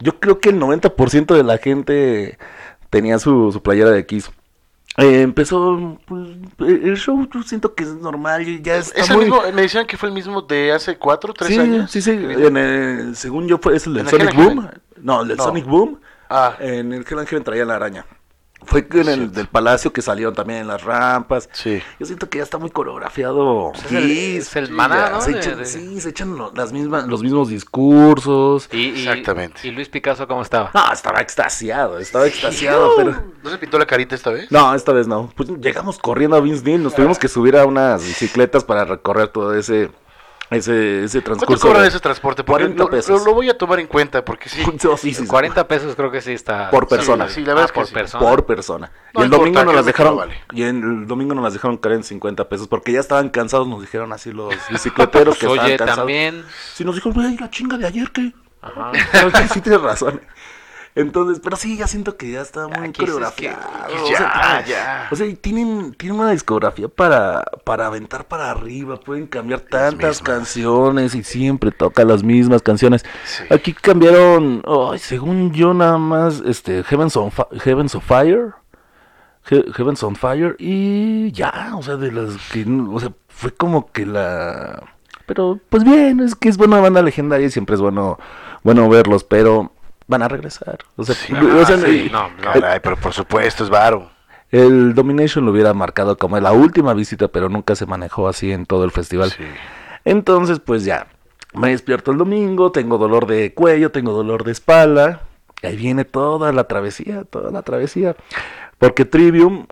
[0.00, 2.38] yo creo que el 90% de la gente
[2.88, 4.30] tenía su, su playera de Kiss.
[4.96, 9.24] Eh, empezó pues, el show, yo siento que es normal, ya está ¿Es el muy...
[9.26, 11.90] mismo, me decían que fue el mismo de hace cuatro, tres sí, años.
[11.90, 14.68] sí, sí, en el- según yo fue, es el del ¿En el Sonic Boom.
[15.00, 15.44] No, el del No.
[15.44, 16.00] Sonic Boom.
[16.30, 18.06] Ah, En el Hell and Heaven traía la araña.
[18.62, 19.26] Fue en el Cierto.
[19.32, 21.48] del Palacio que salieron también en las rampas.
[21.50, 21.82] sí.
[21.98, 23.72] Yo siento que ya está muy coreografiado.
[23.74, 24.48] Es el, Kiss.
[24.48, 25.20] es el maná, ¿no?
[25.22, 28.68] se De- echan, de- Sí, se echan lo- las mismas, los mismos discursos.
[28.70, 29.66] Y, y- Exactamente.
[29.66, 30.70] ¿Y Luis Picasso cómo estaba?
[30.74, 33.22] No, estaba extasiado, estaba extasiado, pero...
[33.42, 34.52] ¿No se pintó la carita esta vez?
[34.52, 35.32] No, esta vez no.
[35.34, 39.28] Pues llegamos corriendo a Vince Neil, nos tuvimos que subir a unas bicicletas para recorrer
[39.28, 39.90] todo ese
[40.50, 41.66] ese, ese ¿Cuánto transcurso.
[41.68, 42.42] cobran de- ese transporte?
[42.44, 43.20] Porque 40 lo, pesos.
[43.20, 44.62] lo- lo voy a tomar en cuenta, porque sí.
[44.80, 46.70] Sí, sí, sí, 40 pesos creo que sí está.
[46.70, 47.28] Por persona.
[47.28, 47.94] Sí, la verdad Ah, es que por sí.
[47.94, 48.26] persona.
[48.26, 48.92] por persona.
[49.14, 50.34] No y el domingo nos las que dejaron vale.
[50.52, 53.68] y en el domingo nos las dejaron caer en 50 pesos porque ya estaban cansados,
[53.68, 55.98] nos dijeron así los bicicleteros que Pues, estaban oye, cansados.
[55.98, 56.44] también.
[56.74, 58.32] Sí, nos dijeron, güey, la chinga de ayer, ¿qué?
[58.62, 58.92] Ajá.
[59.22, 60.20] No, sí, sí tienes razón.
[60.96, 63.58] Entonces, pero sí, ya siento que ya está muy es- coreografiado.
[64.02, 65.08] o sea, ya.
[65.10, 70.20] O sea, y tienen, tienen una discografía para, para aventar para arriba, pueden cambiar tantas
[70.20, 73.04] canciones y siempre toca las mismas canciones.
[73.24, 73.44] Sí.
[73.50, 77.30] Aquí cambiaron, ay, según yo nada más, este, Heavens on,
[77.62, 78.54] Heavens of Fire,
[79.48, 83.90] He- Heavens on Fire y ya, o sea, de las que, o sea, fue como
[83.92, 84.82] que la...
[85.26, 88.18] Pero, pues bien, es que es buena banda legendaria y siempre es bueno,
[88.64, 89.72] bueno verlos, pero
[90.10, 90.78] van a regresar.
[90.96, 92.10] O sea, Sí, o sea, ah, sí.
[92.12, 92.28] No,
[92.82, 94.10] pero por supuesto, es varo.
[94.50, 98.66] el Domination lo hubiera marcado como la última visita, pero nunca se manejó así en
[98.66, 99.30] todo el festival.
[99.30, 99.44] Sí.
[100.04, 101.06] Entonces, pues ya,
[101.54, 105.22] me despierto el domingo, tengo dolor de cuello, tengo dolor de espalda.
[105.62, 108.16] y Ahí viene toda la travesía, toda la travesía.
[108.78, 109.66] Porque Trivium,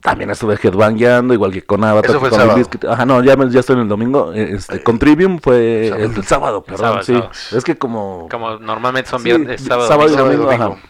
[0.00, 2.10] también estuve headbangueando, igual que con Avatar.
[2.10, 2.58] Eso fue el con sábado.
[2.58, 2.84] Bizkit.
[2.84, 4.32] Ajá, no, ya, me- ya estoy en el domingo.
[4.32, 6.04] eh, Este, con Trivium fue sábado.
[6.10, 7.12] el, el sábado, perdón, sábado, sí.
[7.14, 7.30] sábado.
[7.52, 8.28] Es que como...
[8.30, 9.88] Como normalmente son Sí, viernes, sábado.
[9.88, 10.44] sábado y domingo.
[10.44, 10.78] domingo, domingo.
[10.80, 10.88] ajá.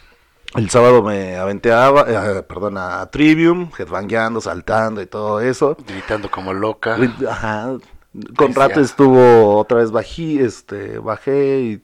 [0.55, 5.77] El sábado me aventé a, eh, perdón, a Trivium, headbangueando, saltando y todo eso.
[5.87, 6.97] Gritando como loca.
[7.29, 7.73] Ajá.
[8.37, 11.81] Con rato estuvo otra vez bají, este, bajé y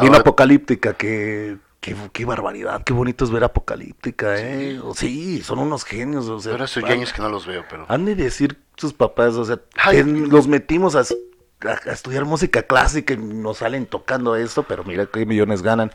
[0.00, 4.80] Vino Ahora- Apocalíptica, que, qué barbaridad, qué bonito es ver Apocalíptica, ¿eh?
[4.94, 6.52] Sí, son unos genios, o sea.
[6.52, 7.86] Ahora soy años que no los veo, pero.
[7.88, 10.02] Han de decir sus papás, o sea, Ay.
[10.02, 15.06] los metimos a, a- a estudiar música clásica y nos salen tocando esto, pero mira
[15.06, 15.92] qué millones ganan.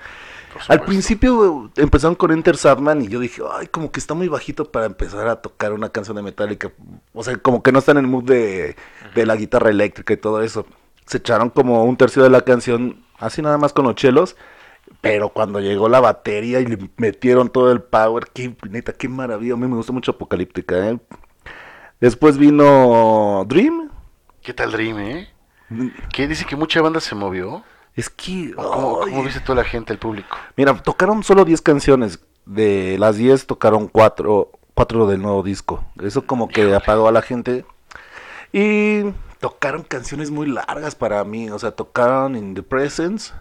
[0.68, 4.72] Al principio empezaron con Enter Sandman y yo dije, ay, como que está muy bajito
[4.72, 6.72] para empezar a tocar una canción de Metallica.
[7.14, 8.76] O sea, como que no están en el mood de,
[9.16, 10.68] de la guitarra eléctrica y todo eso.
[11.08, 14.36] Se echaron como un tercio de la canción, así nada más con los chelos.
[15.04, 19.56] Pero cuando llegó la batería y le metieron todo el power, qué neta, qué maravilla.
[19.56, 20.98] A mí me gustó mucho Apocalíptica, ¿eh?
[22.00, 23.92] Después vino Dream.
[24.42, 25.30] ¿Qué tal Dream, eh?
[26.14, 27.66] ¿Qué dice que mucha banda se movió?
[27.98, 28.54] Es que...
[28.56, 30.38] ¿O ¿Cómo, cómo viste toda la gente, el público?
[30.56, 32.24] Mira, tocaron solo 10 canciones.
[32.46, 35.84] De las 10 tocaron 4, cuatro del nuevo disco.
[36.02, 37.66] Eso como que apagó a la gente.
[38.54, 39.04] Y
[39.42, 41.50] tocaron canciones muy largas para mí.
[41.50, 43.34] O sea, tocaron In the Presence.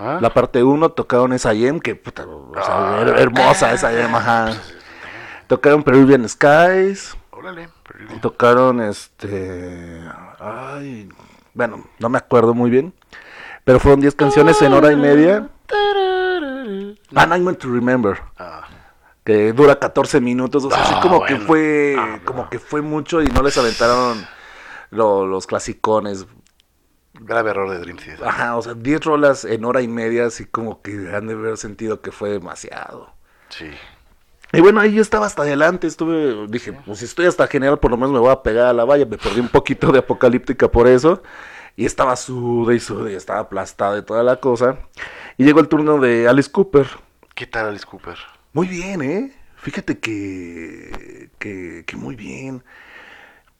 [0.00, 0.20] Ajá.
[0.20, 3.00] La parte 1 tocaron esa Yem, que puta, o sea, Ah.
[3.02, 4.52] her- hermosa esa Yem, ajá.
[5.46, 7.16] Tocaron Peruvian Skies.
[7.32, 7.68] Órale.
[8.22, 10.00] Tocaron este.
[10.38, 11.08] Ay.
[11.52, 12.94] Bueno, no me acuerdo muy bien.
[13.64, 15.48] Pero fueron 10 canciones en hora y media.
[17.14, 18.18] Ah, Nightmare to Remember.
[18.38, 18.62] Ah,
[19.24, 20.64] Que dura 14 minutos.
[20.64, 21.96] O sea, así como que fue.
[22.24, 24.24] Como que fue mucho y no les aventaron
[24.90, 26.26] lo- los clasicones.
[27.20, 28.26] Grave error de Dream Theater.
[28.26, 31.56] Ajá, o sea, 10 rolas en hora y media, así como que han de haber
[31.56, 33.12] sentido que fue demasiado.
[33.50, 33.70] Sí.
[34.52, 37.90] Y bueno, ahí yo estaba hasta adelante, estuve, dije, pues si estoy hasta general, por
[37.90, 40.68] lo menos me voy a pegar a la valla, me perdí un poquito de apocalíptica
[40.68, 41.22] por eso,
[41.76, 44.78] y estaba sude y sude, y estaba aplastada y toda la cosa,
[45.36, 46.88] y llegó el turno de Alice Cooper.
[47.34, 48.16] ¿Qué tal Alice Cooper?
[48.52, 49.32] Muy bien, ¿eh?
[49.56, 52.64] Fíjate que, que, que muy bien.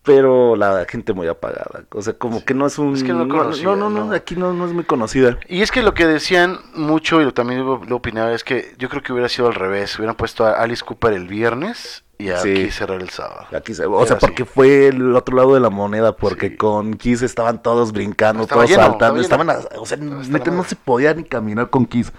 [0.02, 1.84] Pero la gente muy apagada.
[1.92, 2.94] O sea, como que no es un...
[2.94, 4.12] Es que no no, conocida, no, no, no, no.
[4.14, 5.38] aquí no, no es muy conocida.
[5.46, 8.74] Y es que lo que decían mucho, y lo, también lo, lo opinaba, es que
[8.78, 9.98] yo creo que hubiera sido al revés.
[9.98, 12.54] Hubieran puesto a Alice Cooper el viernes y a Sí.
[12.54, 13.46] Kiss cerrar el sábado.
[13.54, 14.24] Aquí se, o sea, así.
[14.26, 16.56] porque fue el otro lado de la moneda, porque Sí.
[16.56, 20.50] con Kiss estaban todos brincando, Estaba todos lleno, saltando, estaba estaban, a- o sea, neta,
[20.50, 22.10] no se podía ni caminar con Kiss.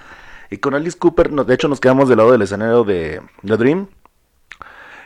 [0.52, 3.88] Y con Alice Cooper, de hecho, nos quedamos del lado del escenario de, de Dream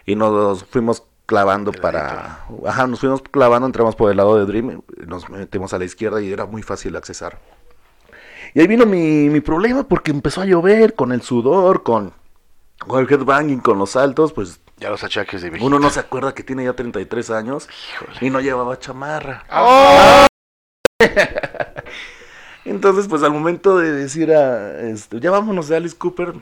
[0.05, 4.81] y nos fuimos clavando para, ajá, nos fuimos clavando, entramos por el lado de Dream,
[5.05, 7.39] nos metimos a la izquierda y era muy fácil accesar.
[8.53, 12.13] Y ahí vino mi, mi problema porque empezó a llover con el sudor, con,
[12.79, 16.33] con el headbanging, con los saltos, pues Ya los achaques de uno no se acuerda
[16.33, 18.17] que tiene ya 33 años Híjole.
[18.21, 19.45] y no llevaba chamarra.
[19.51, 20.25] ¡Oh!
[22.65, 26.33] Entonces, pues al momento de decir a, este, ya vámonos de Alice Cooper,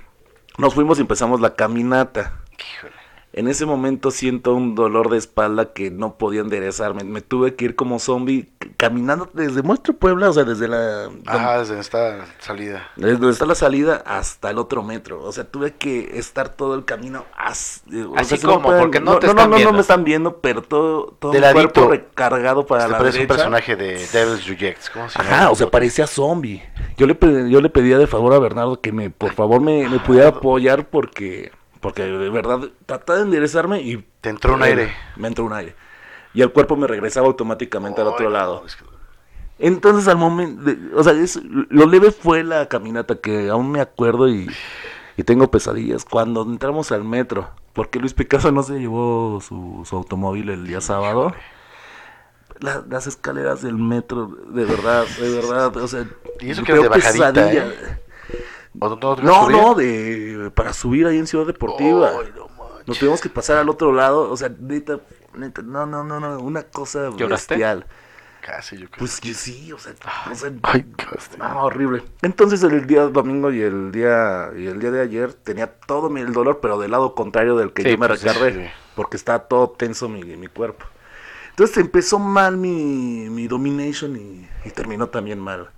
[0.58, 2.39] nos fuimos y empezamos la caminata.
[2.52, 3.03] Híjole.
[3.36, 7.04] En ese momento siento un dolor de espalda que no podía enderezarme.
[7.04, 11.10] Me tuve que ir como zombie caminando desde Muestro Puebla, o sea, desde la...
[11.26, 12.91] Ajá, desde esta salida.
[12.96, 15.24] Desde donde está la salida hasta el otro metro.
[15.24, 19.00] O sea, tuve que estar todo el camino as- o Así sea, como, pueden- porque
[19.00, 19.74] no te no, están no, no, viendo.
[19.74, 23.34] me están viendo, pero todo, todo mi cuerpo recargado para la parece un derecha.
[23.36, 24.89] personaje de Devil's Rejects.
[24.91, 25.36] ¿Cómo se llama?
[25.36, 26.62] Ajá, o sea, parecía zombie.
[26.98, 27.17] Yo le,
[27.50, 30.88] yo le pedía de favor a Bernardo que me, por favor, me, me pudiera apoyar
[30.89, 31.52] porque,
[31.84, 34.04] porque de verdad trataba de enderezarme y...
[34.22, 34.91] Te entró un aire.
[35.17, 35.76] Me entró un aire.
[36.34, 38.63] Y el cuerpo me regresaba automáticamente al otro lado.
[38.65, 38.86] es que-
[39.60, 43.82] Entonces al momento, de- o sea, es- lo leve fue la caminata que aún me
[43.82, 44.48] acuerdo y,
[45.17, 46.06] y tengo pesadillas.
[46.06, 50.82] Cuando entramos al metro, porque Luis Picasso no se llevó su, su automóvil el día
[50.82, 51.34] sábado.
[52.60, 56.06] La- las escaleras del metro, de verdad, de verdad, o sea,
[56.39, 57.65] Y eso que de bajadita, pesadilla.
[57.67, 58.00] ¿eh?
[58.79, 62.12] ¿O no, no, No, no, de para subir ahí en Ciudad Deportiva.
[62.36, 62.53] No.
[62.86, 64.99] Nos tuvimos que pasar al otro lado, o sea, neta,
[65.36, 67.55] neta, no, no, no, no, una cosa ¿Lloraste?
[67.55, 67.86] bestial.
[68.41, 68.99] Casi, yo creo.
[68.99, 69.93] Pues yo sí, o sea,
[70.29, 71.29] o sea, Ay, casi.
[71.39, 72.03] Ah, horrible.
[72.21, 76.19] Entonces el día domingo y el día y el día de ayer tenía todo mi,
[76.19, 78.71] el dolor, pero del lado contrario del que Sí, yo me pues, recargué, sí.
[78.95, 80.86] porque estaba todo tenso mi, mi cuerpo.
[81.51, 85.69] Entonces empezó mal mi, mi domination y, y terminó también mal.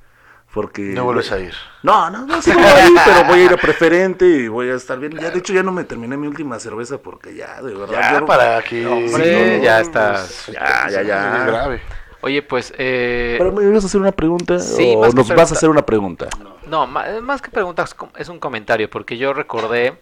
[0.56, 1.54] Porque No vuelves a ir.
[1.84, 4.70] No, no, no, sí voy a ir, pero voy a ir a preferente y voy
[4.70, 5.12] a estar bien.
[5.20, 8.20] Ya, de hecho, ya no me terminé mi última cerveza porque ya, de verdad.
[8.20, 8.62] Ya, para.
[8.72, 11.38] No, hombre, no, ya no, estás- Ya, ya, ya.
[11.40, 11.82] Es grave.
[12.22, 15.28] Oye, pues, eh, ¿Pero me ibas a hacer una pregunta Sí, o más que nos
[15.36, 16.28] vas a hacer una pregunta?
[16.68, 20.00] no, ma- más que preguntas, es un comentario, porque yo recordé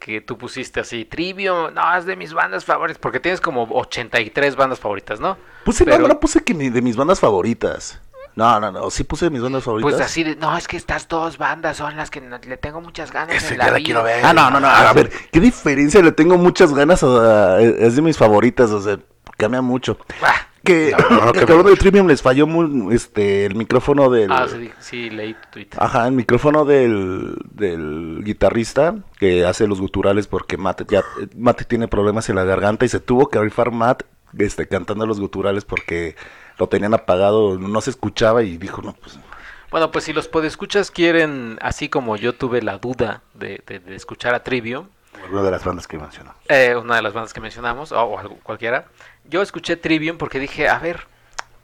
[0.00, 4.56] que tú pusiste así, Trivium, no, es de mis bandas favoritas, porque tienes como 83
[4.56, 5.36] bandas favoritas, ¿no?
[5.64, 8.00] Puse, Pero- no, no puse que mi- de mis bandas favoritas.
[8.38, 9.92] No, no, no, sí puse mis bandas favoritas.
[9.92, 12.80] Pues así de, no, es que estas dos bandas son las que no- le tengo
[12.80, 13.84] muchas ganas Ese en ya la la vida.
[13.84, 14.24] quiero ver.
[14.24, 16.00] Ah, no, no, no, a ver, ¿qué diferencia?
[16.02, 18.98] Le tengo muchas ganas, a- es de mis favoritas, o sea,
[19.36, 19.98] cambia mucho.
[20.22, 21.76] Ah, Que, No, que cabrón de.
[21.76, 24.30] Trivium les falló muy, este, el micrófono del...
[24.30, 25.68] ah, sí, sí, leí tu tweet.
[25.78, 31.02] Ajá, el micrófono del, del guitarrista que hace los guturales porque Matt ya
[31.36, 34.02] Matt tiene problemas en la garganta y se tuvo que rifar Matt
[34.38, 36.16] este, cantando los guturales porque
[36.58, 39.18] lo tenían apagado, no se escuchaba y dijo, no, pues
[39.70, 43.94] Bueno, pues si los podescuchas quieren, así como yo tuve la duda de, de- de
[43.94, 44.88] escuchar a Trivium,
[45.30, 46.34] Una de las bandas que mencionó.
[46.48, 48.86] eh, una de las bandas que mencionamos, o, o algo- cualquiera,
[49.24, 51.06] yo escuché Trivium porque dije, a ver,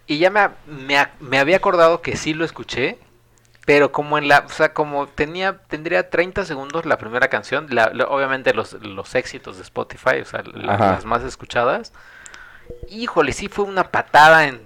[0.07, 2.99] y ya me, ha- me, ha- me había acordado que sí lo escuché,
[3.67, 7.91] pero como en la, o sea, como tenía, tendría 30 segundos la primera canción, la-
[7.95, 11.93] la- obviamente los, los éxitos de Spotify, o sea, la- las más escuchadas,
[12.91, 14.61] híjole, sí fue una patada en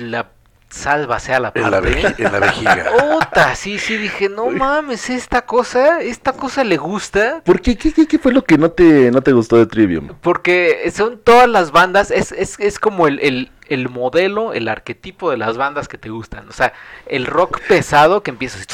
[0.00, 0.30] la
[0.70, 2.14] salva sea la En la, parte.
[2.18, 2.86] en la vejiga.
[2.98, 7.42] Puta, sí, sí, dije, no mames, esta cosa, esta cosa le gusta.
[7.44, 7.76] ¿por qué?
[7.76, 10.08] ¿Qué, qué, qué fue lo que no te, no te gustó de Trivium?
[10.20, 15.30] Porque son todas las bandas, es, es, es como el, el, el modelo, el arquetipo
[15.30, 16.48] de las bandas que te gustan.
[16.48, 16.72] O sea,
[17.06, 18.66] el rock pesado que empieza así,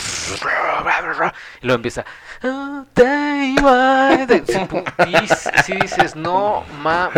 [1.63, 2.05] y luego empieza.
[2.43, 7.17] "Oh, day by day", sí, putis, sí dices, no mames.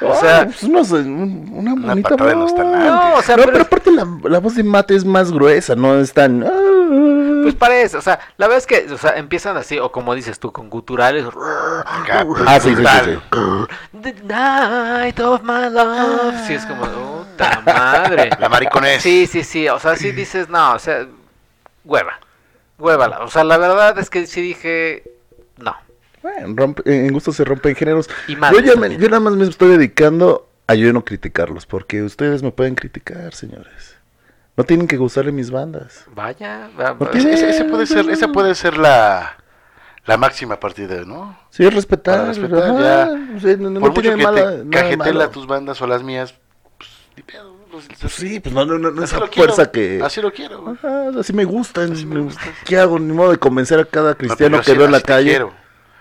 [0.00, 2.54] O sea, pues una, Una bonita los voz.
[2.54, 2.90] talantes.
[2.90, 5.32] no, o sea, no, pero pero es- aparte la, la voz de Matt es más
[5.32, 6.42] gruesa, no es tan...
[6.44, 7.40] ah.
[7.42, 10.38] pues parece, o sea, la verdad es que, o sea, empiezan así, o como dices
[10.38, 11.24] tú, con guturales.
[12.46, 13.18] Ah, sí, sí, sí.
[14.02, 16.34] The night of my love.
[16.46, 18.30] Sí, es como, Puta madre.
[18.38, 19.02] La mariconés.
[19.02, 19.68] Sí, sí, sí.
[19.68, 21.06] O sea, sí dices, no, o sea,
[21.84, 22.18] hueva.
[22.78, 23.20] Hueva.
[23.24, 25.02] O sea, la verdad es que sí dije,
[25.56, 25.74] no.
[26.22, 28.08] Bueno, rompe- en gusto se rompen géneros.
[28.26, 32.02] Y Yo, ya me- yo nada más me estoy dedicando a yo no criticarlos, porque
[32.02, 33.96] ustedes me pueden criticar, señores.
[34.56, 36.04] No tienen que gustarle mis bandas.
[36.14, 36.68] Vaya.
[36.78, 39.36] va- No ese puede ser, esa puede ser la,
[40.04, 41.38] la máxima a partir de, ¿no?
[41.50, 42.26] Sí, es respetar.
[42.26, 43.36] Respetar, ajá, ya.
[43.36, 46.02] o sea, no, no Por mucho tiene que mala- te cajetela tus bandas o las
[46.02, 46.34] mías,
[46.76, 47.47] pues, ni pedo.
[47.86, 50.00] Pues, Pues sí, pues no, no, no, no así esa lo quiero, fuerza que...
[50.02, 50.62] Así lo quiero.
[50.62, 50.76] güey.
[50.76, 51.82] Ajá, así me gusta.
[51.84, 52.40] Así me gusta.
[52.64, 52.98] ¿Qué hago?
[52.98, 55.30] Ni modo de convencer a cada No, cristiano yo que veo en la calle.
[55.30, 55.52] quiero.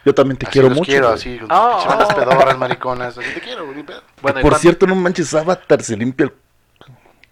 [0.05, 0.89] Yo también te Así quiero los mucho.
[0.89, 1.19] quiero, güey.
[1.19, 2.15] así, Oh, pinches bandas oh.
[2.15, 3.83] pedorras, mariconas, así te quiero, güey.
[4.21, 6.33] Bueno, ¿y Por cierto, no manches, Avatar se limpia el...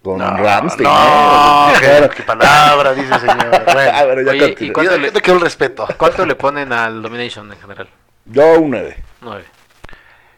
[0.02, 0.86] con No, Ramstein.
[0.88, 1.74] no, ¿eh?
[1.80, 3.36] qué, qué palabra, dice el señor.
[3.66, 4.56] Ah, Bueno, bueno, ya Oye.
[4.60, 5.86] ¿y cuánto yo, le- te quiero el respeto.
[5.96, 7.88] ¿Cuánto le ponen al Domination en general?
[8.26, 8.96] Yo un 9.
[9.22, 9.44] Nueve.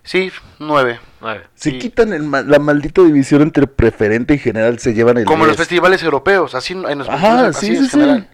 [0.08, 1.00] Sí, nueve.
[1.20, 1.44] Nueve.
[1.54, 1.78] Si Sí.
[1.78, 5.48] quitan el ma- la maldita división entre preferente y general, se llevan el Como en
[5.48, 5.68] los 10.
[5.68, 8.28] festivales europeos, así en los Ajá, sí, así sí, en general.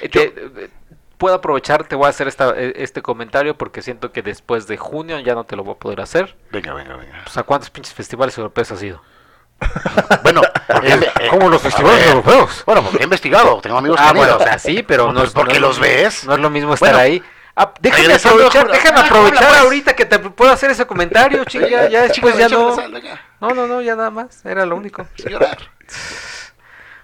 [0.00, 0.22] Eh, te-
[0.64, 0.70] eh,
[1.18, 4.78] puedo aprovechar, te voy a hacer esta, eh, este comentario porque siento que después de
[4.78, 6.34] junio ya no te lo voy a poder hacer.
[6.50, 7.20] Venga, venga, venga.
[7.24, 9.02] Pues, ¿a cuántos pinches festivales europeos has ido?
[10.22, 10.40] Bueno,
[10.82, 10.98] eh,
[11.28, 12.62] ¿Cómo los festivales europeos?
[12.64, 15.18] Bueno, porque he investigado, tengo amigos Ah, que bueno, o sea, sí, pero No, no,
[15.20, 16.24] pues, es porque no los ves.
[16.24, 17.22] No es lo mismo estar Bueno, ahí.
[17.54, 18.74] Ah, déjame regresando, aprovechar, Julio.
[18.80, 19.60] déjame Ah, aprovechar habla, pues.
[19.62, 22.74] ahorita que te puedo hacer ese comentario, chica, ya, ya después ya no.
[23.40, 25.06] No, no, no, ya nada más, era lo único.
[25.28, 25.58] llorar.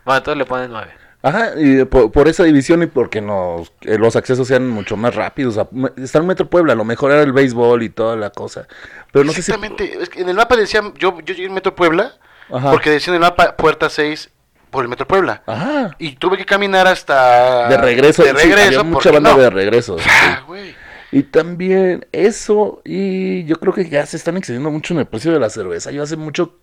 [0.05, 0.93] Bueno, entonces le ponen nueve.
[1.21, 5.15] Ajá, y por, por esa división y porque nos, eh, los accesos sean mucho más
[5.15, 5.59] rápidos.
[5.97, 8.69] Está en Metro Puebla, a lo mejor era el béisbol y toda la cosa.
[9.13, 9.51] Pero no sé si...
[9.51, 12.15] Exactamente, es que en el mapa decían, yo, yo llegué en Metro Puebla,
[12.53, 12.71] Ajá.
[12.71, 14.31] porque decía en el mapa puerta 6
[14.71, 15.43] por el Metro Puebla.
[15.47, 15.97] Ajá.
[15.99, 17.69] Y tuve que caminar hasta...
[17.69, 18.23] De regreso.
[18.23, 19.39] De sí, regreso, había mucha banda no.
[19.39, 19.99] de regreso.
[19.99, 20.09] sí.
[20.11, 20.75] Ah, güey.
[21.11, 25.33] Y también eso, y yo creo que ya se están excediendo mucho en el precio
[25.33, 25.91] de la cerveza.
[25.91, 26.59] Yo hace mucho,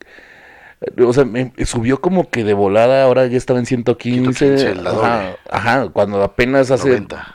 [1.03, 4.57] o sea, me subió como que de volada, ahora ya estaba en 115.
[4.57, 7.33] 115, la ajá, ajá, cuando apenas hace 90.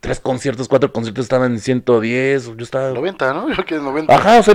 [0.00, 2.90] Tres conciertos, cuatro conciertos estaban en 110, yo estaba...
[2.90, 3.48] 90, ¿no?
[3.48, 4.14] Yo creo que es 90.
[4.14, 4.54] Ajá, o sea,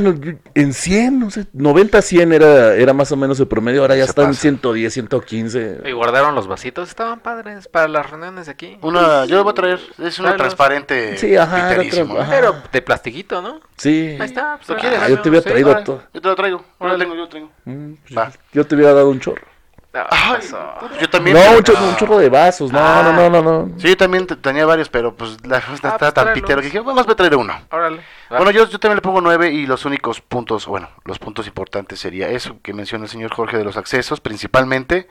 [0.54, 3.96] en 100, no sé, 90 a 100 era, era más o menos el promedio, ahora
[3.96, 4.42] ya Se está en pasa.
[4.42, 5.82] 110, 115.
[5.86, 8.78] Y guardaron los vasitos, estaban padres para las reuniones de aquí.
[8.84, 11.18] Una, yo lo voy a traer, es una transparente.
[11.18, 12.22] Sí, ajá, era viterísimo, tra- ¿eh?
[12.22, 12.32] ajá.
[12.32, 13.60] Pero de plastiquito, ¿no?
[13.78, 14.18] Sí.
[14.20, 14.58] Ahí está.
[14.58, 15.00] pues, ¿Lo quieres?
[15.02, 15.86] Ah, yo te hubiera sí, traído órale.
[15.86, 16.04] todo.
[16.14, 17.52] Yo te lo traigo, ahora lo tengo, yo lo tengo.
[17.66, 18.32] Mm, pues, Va.
[18.54, 19.48] Yo te hubiera dado un chorro.
[19.94, 20.58] Ah, Ay, eso.
[21.02, 21.36] yo también.
[21.36, 22.72] No, un chorro, un chorro de vasos.
[22.72, 23.02] No, Ah.
[23.04, 23.78] no, no, no, no.
[23.80, 26.60] Sí, yo también te- tenía varios, pero pues la fiesta Ah, estaba pues tan pitero
[26.62, 27.54] que dije, vamos a traer uno.
[27.70, 28.02] Órale.
[28.30, 32.00] Bueno, yo, yo también le pongo nueve y los únicos puntos, bueno, los puntos importantes
[32.00, 35.10] sería eso que menciona el señor Jorge de los accesos, principalmente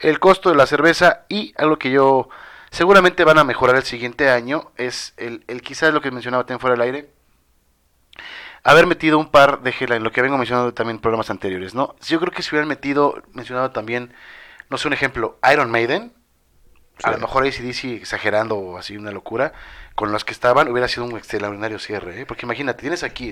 [0.00, 2.28] el costo de la cerveza y algo que yo
[2.70, 6.60] seguramente van a mejorar el siguiente año es el, el quizás lo que mencionaba también
[6.60, 7.08] fuera del aire,
[8.62, 11.94] haber metido un par de headline, lo que vengo mencionando también en programas anteriores, ¿no?
[12.06, 14.12] Yo creo que si hubieran metido, mencionado también,
[14.70, 16.12] no sé, un ejemplo, Iron Maiden,
[17.04, 17.14] a Sí.
[17.14, 19.52] lo mejor ACDC exagerando o así una locura,
[19.94, 22.26] con los que estaban hubiera sido un extraordinario cierre, ¿eh?
[22.26, 23.30] porque imagínate, tienes aquí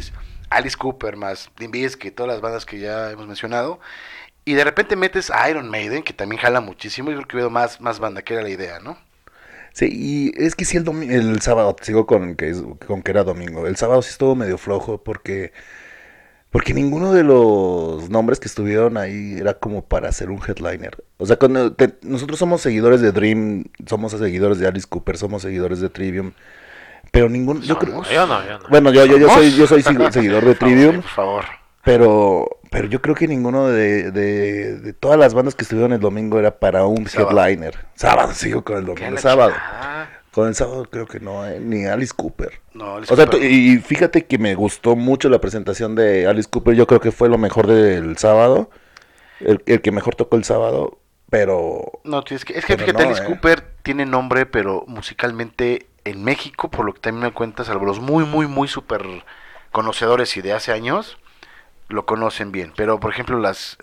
[0.50, 3.80] Alice Cooper más Bizkit, todas las bandas que ya hemos mencionado,
[4.44, 7.50] y de repente metes a Iron Maiden, que también jala muchísimo, yo creo que hubiera
[7.50, 8.96] más, más banda, que era la idea, ¿no?
[9.76, 13.10] Sí, y es que sí, el, domi- el sábado, sigo con que, es- con que
[13.10, 13.66] era domingo.
[13.66, 15.52] El sábado sí estuvo medio flojo porque,
[16.48, 21.04] porque ninguno de los nombres que estuvieron ahí era como para ser un headliner.
[21.18, 25.42] O sea, cuando te- nosotros somos seguidores de Dream, somos seguidores de Alice Cooper, somos
[25.42, 26.32] seguidores de Trivium,
[27.10, 28.10] pero ninguno, yo creo, Somos.
[28.10, 28.68] Yo no, yo no.
[28.70, 31.44] bueno, yo, yo, yo soy, yo soy seguidor de Por favor, Trivium, Por favor.
[31.86, 36.00] Pero, pero yo creo que ninguno de, de, de todas las bandas que estuvieron el
[36.00, 37.38] domingo era para un Sábado.
[37.40, 37.86] headliner.
[37.94, 39.52] Sábado, sigo con el domingo, sábado.
[39.52, 40.10] chingada.
[40.32, 42.60] Con el sábado creo que no, eh, ni Alice Cooper.
[42.74, 43.50] No, Alice O sea, Cooper.
[43.50, 46.74] y fíjate que me gustó mucho la presentación de Alice Cooper.
[46.74, 48.68] Yo creo que fue lo mejor del sábado.
[49.40, 50.98] El, el que mejor tocó el sábado.
[51.30, 53.26] Pero No, es que, es que fíjate, no, Alice eh.
[53.26, 58.00] Cooper tiene nombre, pero musicalmente en México, por lo que también me cuentas, salvo los
[58.00, 59.02] muy, muy, muy súper
[59.72, 61.18] conocedores y de hace años,
[61.88, 62.72] lo conocen bien.
[62.76, 63.78] Pero, por ejemplo, las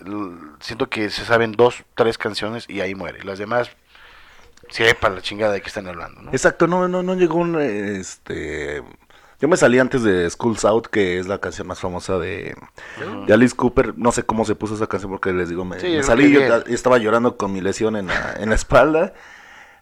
[0.60, 3.24] siento que se saben dos, tres canciones y ahí muere.
[3.24, 3.70] Las demás,
[5.00, 6.32] para la chingada de que están hablando, ¿no?
[6.32, 8.84] exacto, no, no, no llegó un este.
[9.40, 12.56] Yo me salí antes de School's Out, que es la canción más famosa de,
[13.28, 13.94] de Alice Cooper.
[13.98, 16.98] No sé cómo se puso esa canción porque les digo, me, Sí, salí, yo estaba
[16.98, 19.14] llorando con mi lesión en la, en la espalda.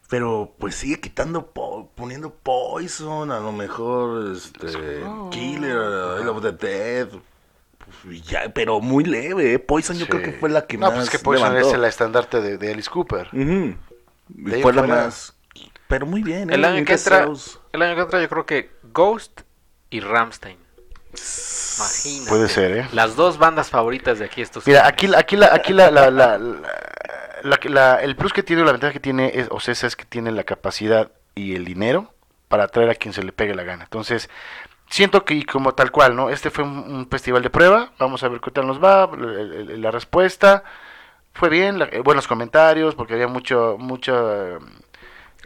[0.10, 4.68] Pero pues sigue quitando, po- poniendo Poison, a lo mejor, este,
[5.30, 7.08] Killer, I Love the Dead.
[8.04, 9.60] Pues, ya, pero muy leve, ¿eh?
[9.60, 10.12] Poison yo Sí.
[10.12, 11.70] creo que fue la que no, más pues que Poison levantó.
[11.70, 13.30] es el estandarte de, de Alice Cooper.
[13.32, 15.36] De ahí Fue la fuera- más...
[15.88, 16.56] Pero muy bien, ¿eh?
[16.56, 17.60] El año que entra, House.
[17.74, 19.42] el año que entra yo creo que Ghost
[19.90, 20.58] y Ramstein.
[21.14, 22.30] Imagínate.
[22.30, 22.88] Puede ser, ¿eh?
[22.94, 24.66] Las dos bandas favoritas de aquí estos.
[24.66, 26.62] Mira, aquí, aquí, la, aquí la, la, la- la-
[27.44, 30.06] la- la- el plus que tiene, la ventaja que tiene, es, o sea, es que
[30.06, 32.14] tiene la capacidad y el dinero
[32.48, 33.84] para atraer a quien se le pegue la gana.
[33.84, 34.30] Entonces,
[34.92, 36.30] siento que y como tal cual, ¿no?
[36.30, 39.90] Este fue un, un festival de prueba, vamos a ver qué tal nos va, la
[39.92, 40.64] respuesta
[41.34, 44.60] fue bien, la- eh, buenos comentarios, porque había mucho, mucho...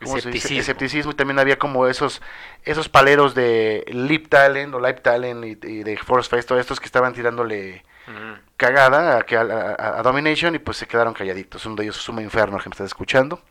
[0.03, 0.59] ¿cómo se dice?
[0.59, 0.59] Escepticismo.
[0.59, 2.21] Escepticismo y también había como esos
[2.63, 6.79] esos paleros de Lip Talent o Live Talent y, y de Force Fest, todos estos
[6.79, 8.39] que estaban tirándole Ujú.
[8.57, 11.65] cagada a, que a, a- Domination y pues se quedaron calladitos.
[11.65, 13.41] Uno de ellos es Sumo Inferno que me está escuchando,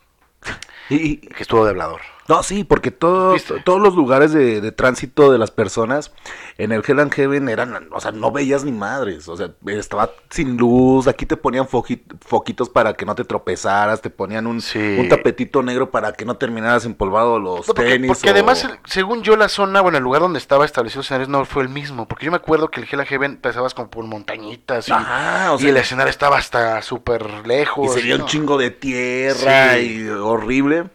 [0.89, 2.01] Y, y- que estuvo de hablador.
[2.27, 3.61] No, sí, porque todo- ¿Viste?
[3.63, 6.11] todos los lugares de, de tránsito de las personas
[6.57, 10.11] en el Hell and Heaven eran, o sea, no veías ni madres, o sea, estaba
[10.29, 14.97] sin luz, aquí te ponían foquitos para que no te tropezaras, te ponían un, Sí.
[14.99, 18.07] un tapetito negro para que no terminaras empolvado los No, porque, tenis.
[18.09, 21.05] porque o- además, el- según yo, la zona, bueno, el lugar donde estaba establecido el
[21.05, 22.07] escenario no fue el mismo.
[22.07, 25.53] Porque yo me acuerdo que el Hell and Heaven pasabas como por montañitas y, Ajá,
[25.53, 27.85] o y sea, el escenario estaba hasta súper lejos.
[27.85, 28.23] Y se veía ¿no?
[28.23, 30.03] un chingo de tierra Sí.
[30.05, 30.85] y horrible.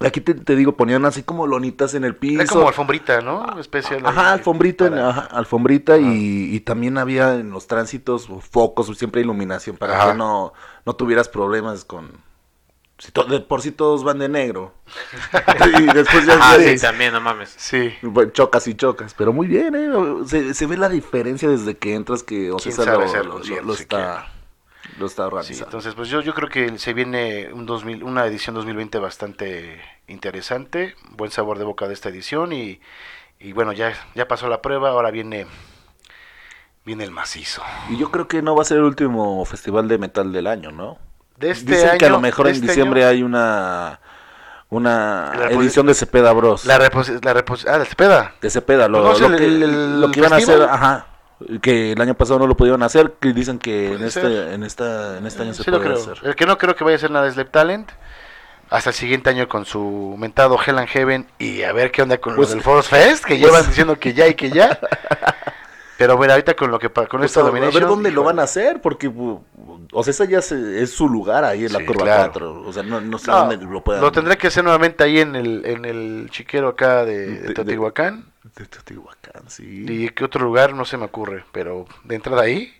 [0.00, 2.40] Aquí te, te digo, ponían así como lonitas en el piso.
[2.42, 3.58] Era como alfombrita, ¿no?
[3.58, 4.06] Especial.
[4.06, 9.76] Ajá, alfombrita, para- ajá, alfombrita y, y también había en los tránsitos focos, siempre iluminación
[9.76, 10.12] para Ajá.
[10.12, 10.52] que no,
[10.86, 12.10] no tuvieras problemas con...
[12.98, 14.72] Si to- de por sí todos van de negro.
[15.78, 17.54] y después ya, Ah, sí, también, no mames.
[17.56, 17.92] Sí.
[18.02, 19.14] bueno, chocas y chocas.
[19.16, 19.88] Pero muy bien, ¿eh?
[20.26, 23.72] Se, se ve la diferencia desde que entras que o ¿Quién sea, lo, lo- lo
[23.72, 24.26] está,
[24.98, 25.64] lo está Sí, organizando.
[25.66, 30.94] entonces, pues yo, yo creo que se viene un 2000, una edición 2020 bastante interesante,
[31.10, 32.80] buen sabor de boca de esta edición y,
[33.38, 35.46] y bueno, ya, ya pasó la prueba, ahora viene,
[36.84, 37.62] viene el macizo.
[37.90, 40.72] Y yo creo que no va a ser el último festival de metal del año,
[40.72, 40.98] ¿no?
[41.36, 44.00] De este Dicen año, que a lo mejor de en este diciembre año, hay una
[44.70, 46.66] una edición de Cepeda Bros.
[46.66, 48.34] la repos- la repos- ah, la Cepeda.
[48.42, 51.06] de Cepeda, lo, ¿Conoce lo el- que, el- el lo que iban a hacer, ajá,
[51.62, 54.52] que el año pasado no lo pudieron hacer, que dicen que en este, ser.
[54.52, 56.12] en esta, en este año se lo puede creo.
[56.12, 56.26] hacer.
[56.26, 57.90] El que no creo que vaya a hacer nada es Lep Talent.
[58.70, 62.18] Hasta el siguiente año con su mentado Hell and Heaven y a ver qué onda
[62.18, 64.78] con Pues- los del Force Fest, que llevan diciendo que ya y que ya.
[65.98, 67.82] Pero bueno, ahorita con lo que pa- con Pues esta a, a dominación.
[67.82, 71.44] ver dónde lo van a hacer, porque o sea, esa ya se- es su lugar
[71.44, 72.22] ahí en la Sí, curva claro.
[72.32, 72.60] 4.
[72.62, 74.00] O sea, no, no sé No, dónde lo puedan.
[74.02, 77.54] lo tendré que hacer nuevamente ahí en el, en el chiquero acá de, De- de
[77.54, 78.26] Teotihuacán.
[78.54, 79.84] De Teotihuacán, sí.
[79.88, 82.72] Y qué otro lugar no se me ocurre, pero de entrada ahí.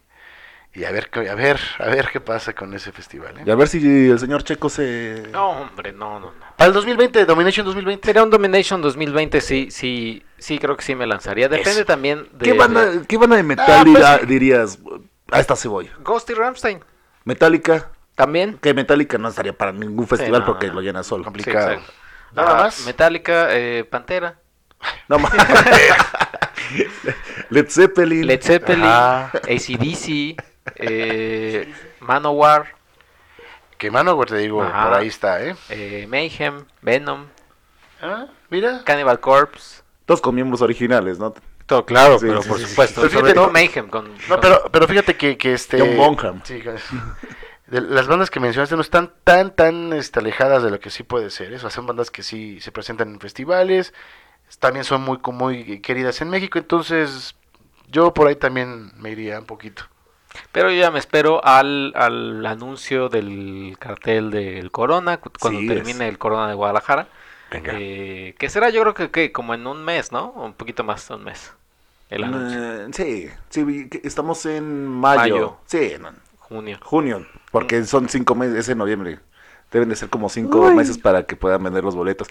[0.73, 3.37] Y a ver, qué- a ver, a ver qué pasa con ese festival.
[3.39, 3.43] ¿eh?
[3.47, 5.25] Y a ver si el señor Checo se...
[5.33, 6.48] No, hombre, no, no, no.
[6.59, 8.05] Para el 2020, Domination 2020.
[8.05, 11.49] Sería un Domination 2020, sí, sí, sí, creo que sí me lanzaría.
[11.49, 11.85] Depende Eso.
[11.85, 12.45] también de...
[12.45, 14.27] ¿Qué, banda, de- ¿Qué banda de metal Ah, pues dirá- sí.
[14.27, 14.79] dirías?
[15.31, 15.93] A esta cebolla.
[16.01, 16.81] Ghost y Rammstein,
[17.25, 17.91] Metallica.
[18.17, 18.59] también.
[18.61, 20.75] Que Metallica no estaría para ningún festival no, porque no.
[20.75, 21.23] lo llena solo.
[21.23, 21.71] Sí, Complicado.
[21.73, 21.93] exacto.
[22.35, 22.85] Nada Ah, más.
[22.85, 24.39] Metallica, eh, Pantera,
[25.09, 25.41] No mames.
[27.51, 28.27] Led Zeppelin.
[28.27, 29.31] Led Zeppelin, Ajá.
[29.49, 30.37] ACDC,
[30.77, 32.75] eh, Manowar,
[33.79, 34.85] Que mano, güey, te digo, Ajá.
[34.91, 35.57] por ahí está, ¿eh?
[35.71, 37.27] eh, Mayhem, Venom,
[38.03, 38.83] Ah, mira.
[38.85, 39.83] Cannibal Corpse.
[40.05, 41.35] Todos con miembros originales, ¿no?
[41.67, 43.01] Todo claro, Sí, pero sí, por sí, supuesto.
[43.03, 43.89] Pero Sobre fíjate, todo no- Mayhem.
[43.89, 45.79] Con, No, con- pero, pero fíjate que, que este...
[45.81, 46.43] John Bonham.
[47.67, 51.03] De las bandas que mencionaste no están tan, tan este, alejadas de lo que sí
[51.03, 51.53] puede ser.
[51.53, 53.93] Eso son bandas que sí se presentan en festivales.
[54.59, 56.59] También son muy, muy queridas en México.
[56.59, 57.37] Entonces,
[57.89, 59.83] yo por ahí también me iría un poquito.
[60.53, 65.67] Pero yo ya me espero al, al anuncio del cartel del Corona, cu- cuando Sí,
[65.69, 66.11] termine es.
[66.11, 67.09] el Corona de Guadalajara.
[67.51, 67.73] Venga.
[67.77, 70.31] Eh, que será yo creo que, que como en un mes, ¿no?
[70.33, 71.53] Un poquito más de un mes.
[72.11, 72.59] El anuncio.
[72.63, 75.21] Eh, sí, sí, estamos en mayo.
[75.21, 75.57] Mayo.
[75.67, 76.79] Sí, no, Junio.
[76.83, 79.21] junio, porque son cinco meses, es en noviembre.
[79.71, 82.29] Deben de ser como cinco meses para que puedan vender los boletos.